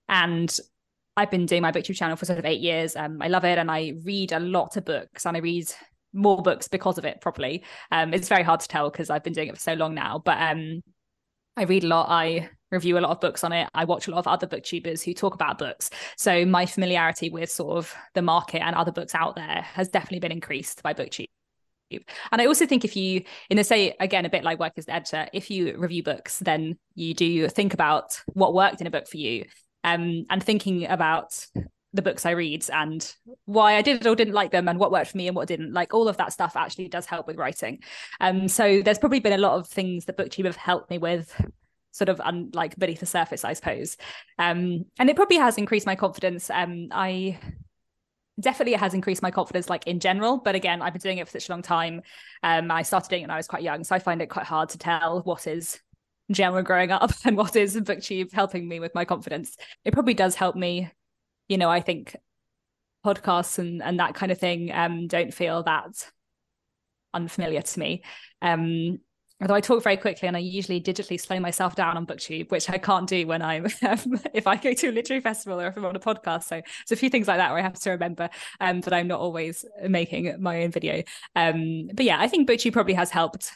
[0.08, 0.58] and
[1.18, 2.96] I've been doing my BookTube channel for sort of eight years.
[2.96, 5.70] Um, I love it, and I read a lot of books, and I read
[6.14, 7.20] more books because of it.
[7.20, 9.94] Probably, um, it's very hard to tell because I've been doing it for so long
[9.94, 10.22] now.
[10.24, 10.82] But um,
[11.60, 12.08] I read a lot.
[12.10, 13.68] I review a lot of books on it.
[13.74, 15.90] I watch a lot of other booktubers who talk about books.
[16.18, 20.20] So my familiarity with sort of the market and other books out there has definitely
[20.20, 21.26] been increased by booktube.
[22.32, 24.86] And I also think if you, in the say again, a bit like work as
[24.86, 28.92] an editor, if you review books, then you do think about what worked in a
[28.92, 29.46] book for you,
[29.84, 31.46] um, and thinking about
[31.94, 33.14] the books I read and
[33.46, 35.74] why I did or didn't like them and what worked for me and what didn't.
[35.74, 37.80] Like all of that stuff actually does help with writing.
[38.20, 41.34] Um, so there's probably been a lot of things that BookTube have helped me with
[41.92, 43.98] sort of un, like beneath the surface, I suppose.
[44.38, 46.50] Um, and it probably has increased my confidence.
[46.50, 47.40] Um, I
[48.40, 51.28] definitely it has increased my confidence like in general but again i've been doing it
[51.28, 52.02] for such a long time
[52.44, 54.46] um i started doing it when i was quite young so i find it quite
[54.46, 55.80] hard to tell what is
[56.32, 60.36] general growing up and what is booktube helping me with my confidence it probably does
[60.36, 60.90] help me
[61.50, 62.16] you know i think
[63.06, 66.10] podcasts and and that kind of thing um don't feel that
[67.14, 68.04] unfamiliar to me
[68.42, 69.00] um
[69.42, 72.70] although I talk very quickly and I usually digitally slow myself down on booktube, which
[72.70, 75.78] I can't do when I'm um, if I go to a literary festival or if
[75.78, 76.44] I'm on a podcast.
[76.44, 78.30] So it's a few things like that where I have to remember
[78.60, 81.04] um, that I'm not always making my own video.
[81.36, 83.52] Um, but yeah, I think booktube probably has helped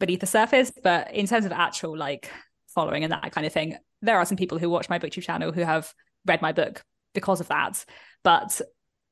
[0.00, 0.72] beneath the surface.
[0.82, 2.30] But in terms of actual like
[2.68, 5.52] following and that kind of thing, there are some people who watch my booktube channel
[5.52, 5.92] who have
[6.26, 7.84] read my book because of that.
[8.22, 8.60] But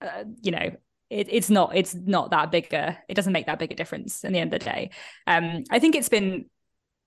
[0.00, 0.70] uh, you know,
[1.12, 4.24] it, it's not it's not that big a it doesn't make that big a difference
[4.24, 4.90] in the end of the day.
[5.26, 6.46] Um i think it's been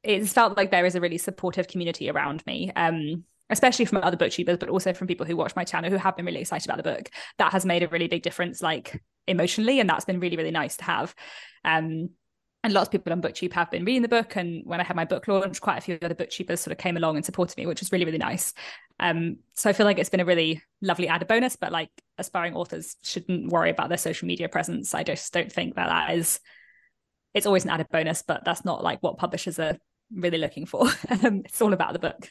[0.03, 4.18] it's felt like there is a really supportive community around me um especially from other
[4.18, 6.78] booktubers but also from people who watch my channel who have been really excited about
[6.78, 7.10] the book.
[7.38, 10.78] That has made a really big difference like emotionally and that's been really really nice
[10.78, 11.16] to have.
[11.64, 12.10] Um
[12.64, 14.95] and lots of people on booktube have been reading the book and when i had
[14.95, 17.68] my book launch quite a few other booktubers sort of came along and supported me
[17.68, 18.53] which was really really nice
[19.00, 22.56] um, so i feel like it's been a really lovely added bonus but like aspiring
[22.56, 24.93] authors shouldn't worry about their social media presence.
[24.93, 26.39] I just don't think that that is
[27.34, 29.78] it's always an added bonus but that's not like what publishers are
[30.14, 30.88] really looking for.
[31.10, 32.30] Um, it's all about the book.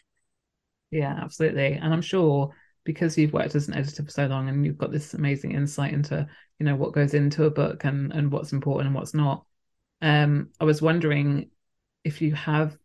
[0.90, 1.74] Yeah absolutely.
[1.74, 2.54] And i'm sure
[2.84, 5.92] because you've worked as an editor for so long and you've got this amazing insight
[5.92, 6.26] into
[6.58, 9.44] you know what goes into a book and and what's important and what's not
[10.02, 11.50] um, I was wondering
[12.04, 12.76] if you have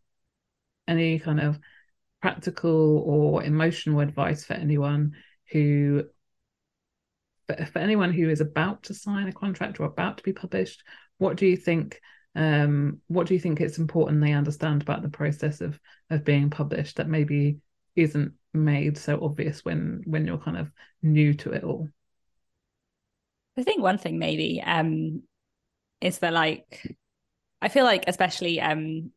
[0.88, 1.58] any kind of
[2.20, 5.14] practical or emotional advice for anyone
[5.52, 6.04] who
[7.46, 10.82] for, anyone who is about to sign a contract or about to be published
[11.18, 12.00] what do you think
[12.36, 16.48] um, what do you think it's important they understand about the process of of being
[16.48, 17.58] published that maybe
[17.96, 20.70] isn't made so obvious when when you're kind of
[21.02, 21.88] new to it all?
[23.58, 25.22] I think one thing maybe um
[26.00, 26.96] is that like
[27.60, 29.10] I feel like especially um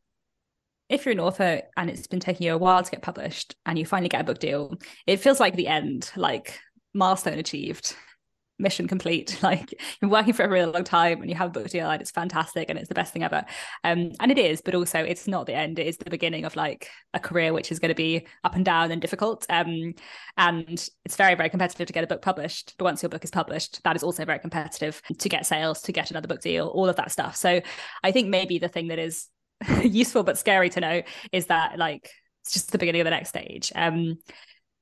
[0.90, 3.80] if you're an author and it's been taking you a while to get published and
[3.80, 4.76] you finally get a book deal,
[5.08, 6.60] it feels like the end, like
[6.94, 7.96] milestone achieved,
[8.60, 9.40] mission complete.
[9.44, 12.02] Like you're working for a really long time and you have a book deal and
[12.02, 13.44] it's fantastic and it's the best thing ever.
[13.84, 15.80] Um, and it is, but also it's not the end.
[15.80, 18.64] It is the beginning of like a career which is going to be up and
[18.64, 19.46] down and difficult.
[19.50, 19.96] Um,
[20.38, 22.76] and it's very, very competitive to get a book published.
[22.78, 25.92] But once your book is published, that is also very competitive to get sales, to
[25.92, 27.36] get another book deal, all of that stuff.
[27.36, 27.62] So
[28.04, 29.28] I think maybe the thing that is
[29.84, 31.02] useful but scary to know
[31.32, 32.10] is that like
[32.44, 33.72] it's just the beginning of the next stage.
[33.76, 34.18] Um,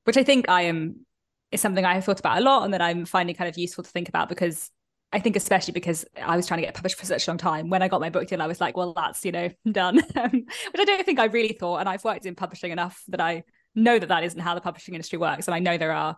[0.06, 1.06] which I think I am
[1.52, 3.84] is something I have thought about a lot and that I'm finding kind of useful
[3.84, 4.72] to think about because
[5.14, 7.70] I think especially because I was trying to get published for such a long time.
[7.70, 9.96] When I got my book deal, I was like, well, that's, you know, done.
[9.96, 11.78] which I don't think I really thought.
[11.78, 13.44] And I've worked in publishing enough that I
[13.76, 15.48] know that that isn't how the publishing industry works.
[15.48, 16.16] And I know there are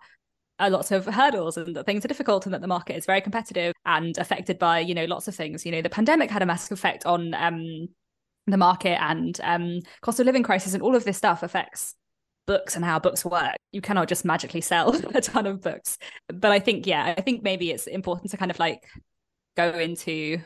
[0.59, 3.21] uh, lots of hurdles and that things are difficult and that the market is very
[3.21, 5.65] competitive and affected by, you know, lots of things.
[5.65, 7.87] You know, the pandemic had a massive effect on um,
[8.47, 11.95] the market and um, cost of living crisis and all of this stuff affects
[12.45, 13.55] books and how books work.
[13.71, 15.97] You cannot just magically sell a ton of books.
[16.27, 18.83] But I think, yeah, I think maybe it's important to kind of like
[19.55, 20.39] go into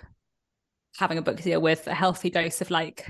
[0.97, 3.09] having a book deal with a healthy dose of like,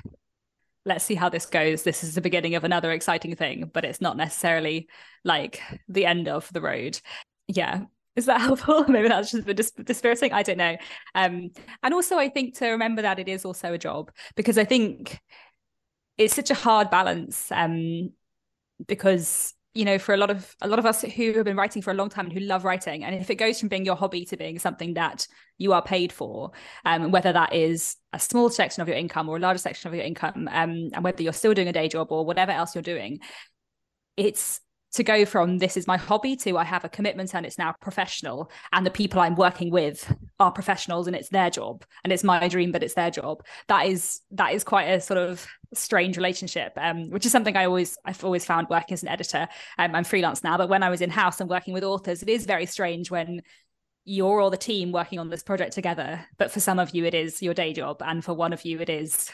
[0.86, 1.84] let's see how this goes.
[1.84, 4.88] This is the beginning of another exciting thing, but it's not necessarily
[5.24, 7.00] like the end of the road.
[7.48, 7.86] Yeah.
[8.18, 8.84] Is that helpful?
[8.90, 10.34] Maybe that's just a bit dispiriting.
[10.34, 10.76] I don't know.
[11.16, 11.52] Um,
[11.84, 15.22] and also, I think to remember that it is also a job because I think
[16.18, 18.12] it's such a hard balance um,
[18.88, 21.84] because you know for a lot of a lot of us who have been writing
[21.84, 23.96] for a long time and who love writing and if it goes from being your
[23.96, 25.28] hobby to being something that
[25.60, 26.50] you are paid for
[26.86, 29.94] um, whether that is a small section of your income or a larger section of
[29.94, 32.82] your income um, and whether you're still doing a day job or whatever else you're
[32.82, 33.20] doing
[34.16, 34.62] it's
[34.98, 37.74] to go from this is my hobby to I have a commitment and it's now
[37.80, 42.24] professional and the people I'm working with are professionals and it's their job and it's
[42.24, 43.44] my dream but it's their job.
[43.68, 47.66] That is that is quite a sort of strange relationship um, which is something I
[47.66, 49.48] always I've always found working as an editor.
[49.78, 52.30] Um, I'm freelance now but when I was in house and working with authors it
[52.30, 53.42] is very strange when
[54.04, 57.14] you're all the team working on this project together but for some of you it
[57.14, 59.30] is your day job and for one of you it is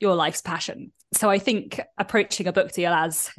[0.00, 0.92] your life's passion.
[1.12, 3.30] So I think approaching a book deal as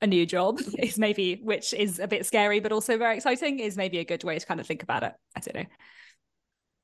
[0.00, 3.76] a new job is maybe which is a bit scary but also very exciting is
[3.76, 5.12] maybe a good way to kind of think about it.
[5.36, 5.70] I don't know.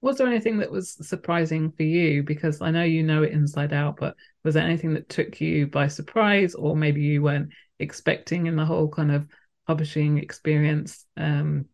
[0.00, 2.22] Was there anything that was surprising for you?
[2.22, 5.66] Because i know you know it inside out but was there anything that took you
[5.66, 9.26] by surprise or maybe you weren't expecting in the whole kind of
[9.66, 11.06] publishing experience?
[11.16, 11.66] Um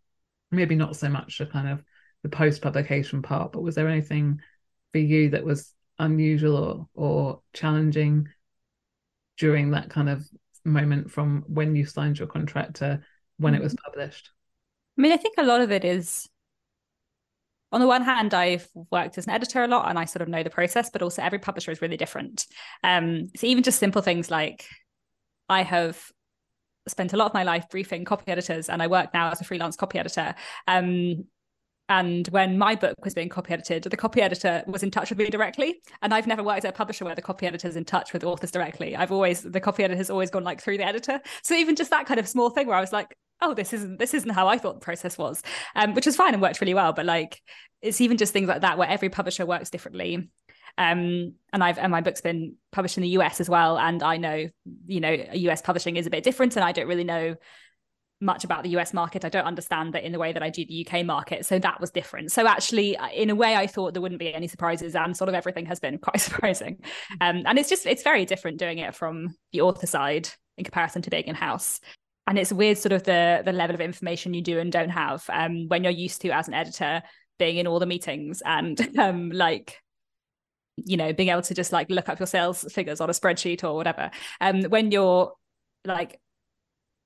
[0.50, 1.82] maybe not so much the kind of
[2.22, 4.40] the post publication part but was there anything
[4.92, 8.28] for you that was unusual or, or challenging
[9.38, 10.26] during that kind of
[10.64, 13.00] moment from when you signed your contract to
[13.38, 13.90] when it was mm-hmm.
[13.90, 14.30] published?
[14.96, 16.28] I mean, I think a lot of it is
[17.70, 20.28] on the one hand, I've worked as an editor a lot and I sort of
[20.28, 22.46] know the process, but also every publisher is really different.
[22.82, 24.66] Um, so even just simple things like
[25.48, 26.02] I have
[26.86, 29.44] spent a lot of my life briefing copy editors and I work now as a
[29.44, 30.34] freelance copy editor.
[30.66, 31.26] Um,
[31.88, 35.18] and when my book was being copy edited, the copy editor was in touch with
[35.18, 35.80] me directly.
[36.02, 38.24] And I've never worked at a publisher where the copy editor is in touch with
[38.24, 38.94] authors directly.
[38.94, 41.20] I've always, the copy editor has always gone like through the editor.
[41.42, 43.98] So even just that kind of small thing where I was like, oh, this isn't,
[43.98, 45.42] this isn't how I thought the process was,
[45.76, 46.92] um, which was fine and worked really well.
[46.92, 47.40] But like,
[47.80, 50.28] it's even just things like that where every publisher works differently.
[50.76, 54.16] Um, and I've and my book's been published in the US as well, and I
[54.16, 54.48] know
[54.86, 57.34] you know US publishing is a bit different, and I don't really know
[58.20, 59.24] much about the US market.
[59.24, 61.46] I don't understand that in the way that I do the UK market.
[61.46, 62.32] So that was different.
[62.32, 65.28] So actually, uh, in a way, I thought there wouldn't be any surprises, and sort
[65.28, 66.78] of everything has been quite surprising.
[67.20, 71.02] Um, and it's just it's very different doing it from the author side in comparison
[71.02, 71.80] to being in house.
[72.26, 75.24] And it's weird, sort of the the level of information you do and don't have
[75.30, 77.02] um, when you're used to as an editor
[77.38, 79.78] being in all the meetings and um, like
[80.76, 83.64] you know being able to just like look up your sales figures on a spreadsheet
[83.64, 85.32] or whatever um when you're
[85.84, 86.20] like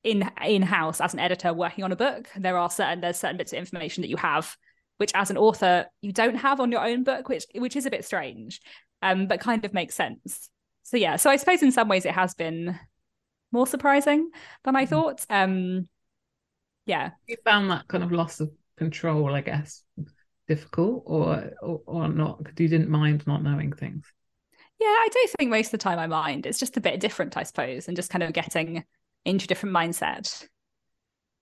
[0.04, 2.28] in in house as an editor working on a book.
[2.36, 4.56] There are certain there's certain bits of information that you have
[4.98, 7.90] which as an author you don't have on your own book which which is a
[7.90, 8.60] bit strange
[9.00, 10.48] um but kind of makes sense.
[10.82, 12.78] So yeah so i suppose in some ways it has been
[13.52, 14.30] more surprising
[14.64, 14.88] than i mm.
[14.88, 15.24] thought.
[15.30, 15.88] Um
[16.84, 17.10] yeah.
[17.28, 19.84] You found that kind of loss of control i guess
[20.48, 24.04] difficult or, or or not because you didn't mind not knowing things?
[24.80, 26.44] Yeah i do think most of the time i mind.
[26.46, 28.84] It's just a bit different i suppose and just kind of getting
[29.24, 30.46] into a different mindset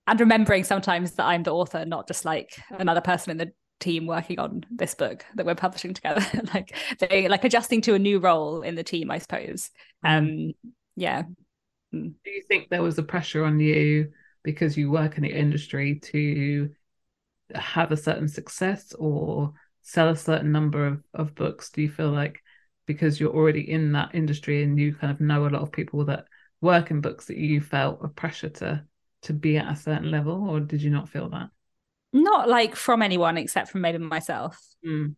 [0.06, 4.06] and remembering sometimes that i'm the author not just like another person in the team
[4.06, 6.24] working on this book that we're publishing together
[6.54, 9.70] like they like adjusting to a new role in the team i suppose
[10.04, 10.18] mm.
[10.18, 10.52] um
[10.96, 11.22] yeah
[11.94, 12.12] mm.
[12.24, 14.10] do you think there was a pressure on you
[14.42, 16.70] because you work in the industry to
[17.54, 19.52] have a certain success or
[19.82, 21.70] sell a certain number of, of books?
[21.70, 22.42] Do you feel like
[22.86, 26.04] because you're already in that industry and you kind of know a lot of people
[26.06, 26.24] that
[26.60, 28.84] work in books that you felt a pressure to
[29.22, 31.50] to be at a certain level or did you not feel that?
[32.12, 34.58] Not like from anyone except from maybe myself.
[34.86, 35.14] Mm.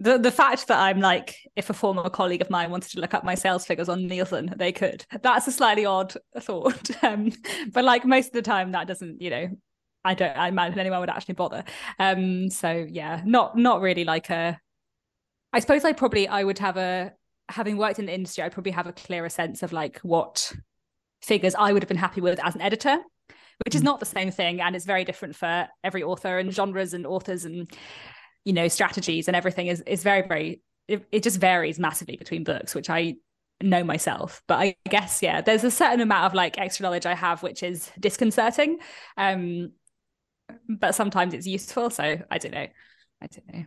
[0.00, 3.14] The the fact that I'm like, if a former colleague of mine wanted to look
[3.14, 5.06] up my sales figures on Nielsen, they could.
[5.22, 6.90] That's a slightly odd thought.
[7.02, 7.32] Um,
[7.72, 9.48] but like most of the time, that doesn't, you know,
[10.04, 11.64] I don't I imagine anyone would actually bother.
[11.98, 14.60] Um, so yeah, not not really like a.
[15.52, 17.12] I suppose I probably I would have a
[17.48, 20.52] having worked in the industry, I'd probably have a clearer sense of like what
[21.22, 22.98] figures I would have been happy with as an editor,
[23.64, 23.84] which is mm.
[23.84, 27.44] not the same thing, and it's very different for every author and genres and authors
[27.44, 27.70] and
[28.44, 32.44] you know strategies and everything is is very very it, it just varies massively between
[32.44, 33.16] books, which I
[33.62, 37.14] know myself but i guess yeah there's a certain amount of like extra knowledge i
[37.14, 38.78] have which is disconcerting
[39.16, 39.70] um
[40.68, 41.90] but sometimes it's useful.
[41.90, 42.66] So I don't know.
[43.20, 43.64] I don't know.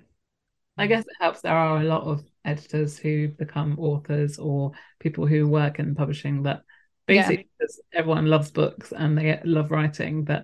[0.78, 1.42] I guess it helps.
[1.42, 6.44] There are a lot of editors who become authors or people who work in publishing
[6.44, 6.62] that
[7.06, 7.68] basically yeah.
[7.94, 10.44] everyone loves books and they love writing that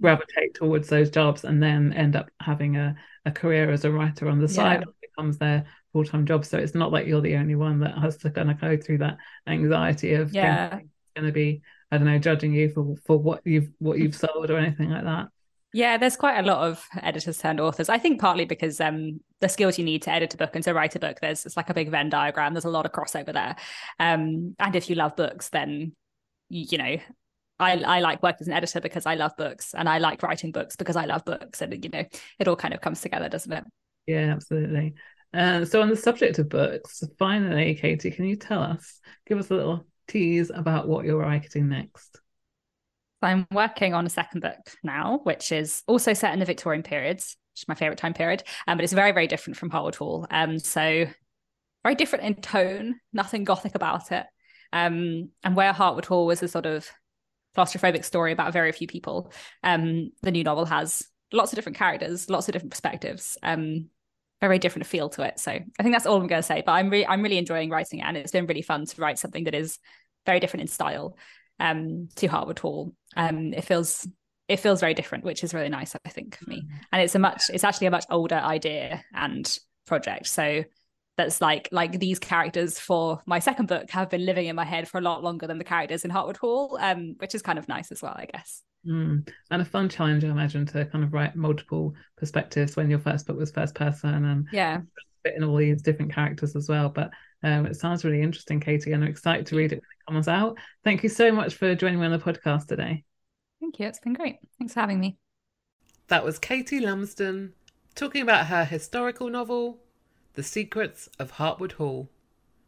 [0.00, 2.94] gravitate towards those jobs and then end up having a,
[3.26, 4.92] a career as a writer on the side yeah.
[5.00, 8.30] becomes their full-time job so it's not like you're the only one that has to
[8.30, 9.16] kind of go through that
[9.46, 10.78] anxiety of yeah
[11.14, 14.50] going to be i don't know judging you for for what you've what you've sold
[14.50, 15.28] or anything like that
[15.74, 17.88] yeah, there's quite a lot of editors turned authors.
[17.88, 20.72] I think partly because um, the skills you need to edit a book and to
[20.72, 22.54] write a book, there's it's like a big Venn diagram.
[22.54, 23.56] There's a lot of crossover there.
[23.98, 25.96] Um, and if you love books, then
[26.48, 26.96] you, you know,
[27.58, 30.52] I I like working as an editor because I love books, and I like writing
[30.52, 32.04] books because I love books, and you know,
[32.38, 33.64] it all kind of comes together, doesn't it?
[34.06, 34.94] Yeah, absolutely.
[35.32, 39.50] Uh, so on the subject of books, finally, Katie, can you tell us, give us
[39.50, 42.20] a little tease about what you're writing next?
[43.26, 47.36] I'm working on a second book now, which is also set in the Victorian periods,
[47.52, 48.42] which is my favorite time period.
[48.66, 50.26] Um, but it's very, very different from Hartwood Hall.
[50.30, 51.06] Um, so
[51.82, 54.26] very different in tone, nothing gothic about it.
[54.72, 56.88] Um, and where Hartwood Hall was a sort of
[57.56, 62.28] claustrophobic story about very few people, um, the new novel has lots of different characters,
[62.28, 63.88] lots of different perspectives, um,
[64.40, 65.38] very different feel to it.
[65.38, 66.62] So I think that's all I'm going to say.
[66.64, 69.18] But I'm really, I'm really enjoying writing it, and it's been really fun to write
[69.18, 69.78] something that is
[70.26, 71.16] very different in style
[71.60, 72.94] um, to Hartwood Hall.
[73.16, 74.06] Um, it feels
[74.48, 76.62] it feels very different, which is really nice, I think, for me.
[76.62, 76.68] Mm.
[76.92, 80.26] And it's a much it's actually a much older idea and project.
[80.26, 80.64] So
[81.16, 84.88] that's like like these characters for my second book have been living in my head
[84.88, 87.68] for a lot longer than the characters in Hartwood Hall, um, which is kind of
[87.68, 88.62] nice as well, I guess.
[88.86, 89.28] Mm.
[89.50, 93.26] And a fun challenge, I imagine, to kind of write multiple perspectives when your first
[93.26, 94.80] book was first person and yeah,
[95.24, 96.88] fit in all these different characters as well.
[96.88, 97.10] But
[97.42, 100.28] um, it sounds really interesting, Katie, and I'm excited to read it when it comes
[100.28, 100.56] out.
[100.84, 103.04] Thank you so much for joining me on the podcast today.
[103.60, 103.86] Thank you.
[103.86, 104.38] It's been great.
[104.58, 105.18] Thanks for having me.
[106.08, 107.54] That was Katie Lumsden,
[107.94, 109.80] talking about her historical novel,
[110.34, 112.10] The Secrets of Hartwood Hall,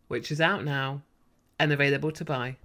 [0.09, 1.03] which is out now
[1.59, 2.57] and available to buy.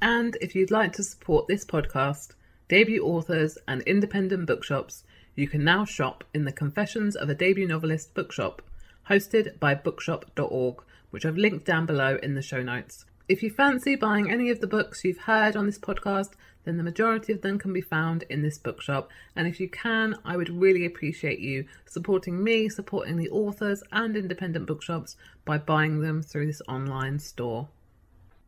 [0.00, 2.34] And if you'd like to support this podcast,
[2.68, 5.04] debut authors, and independent bookshops,
[5.36, 8.62] you can now shop in the Confessions of a Debut Novelist bookshop,
[9.08, 13.04] hosted by bookshop.org, which I've linked down below in the show notes.
[13.28, 16.30] If you fancy buying any of the books you've heard on this podcast,
[16.64, 19.10] then the majority of them can be found in this bookshop.
[19.34, 24.16] And if you can, I would really appreciate you supporting me, supporting the authors and
[24.16, 27.68] independent bookshops by buying them through this online store.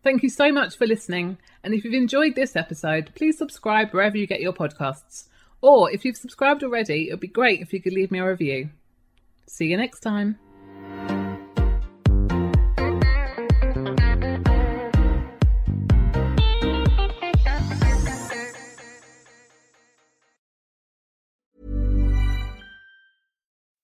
[0.02, 1.38] Thank you so much for listening.
[1.62, 5.28] And if you've enjoyed this episode, please subscribe wherever you get your podcasts.
[5.62, 8.28] Or if you've subscribed already, it would be great if you could leave me a
[8.28, 8.68] review.
[9.46, 10.38] See you next time.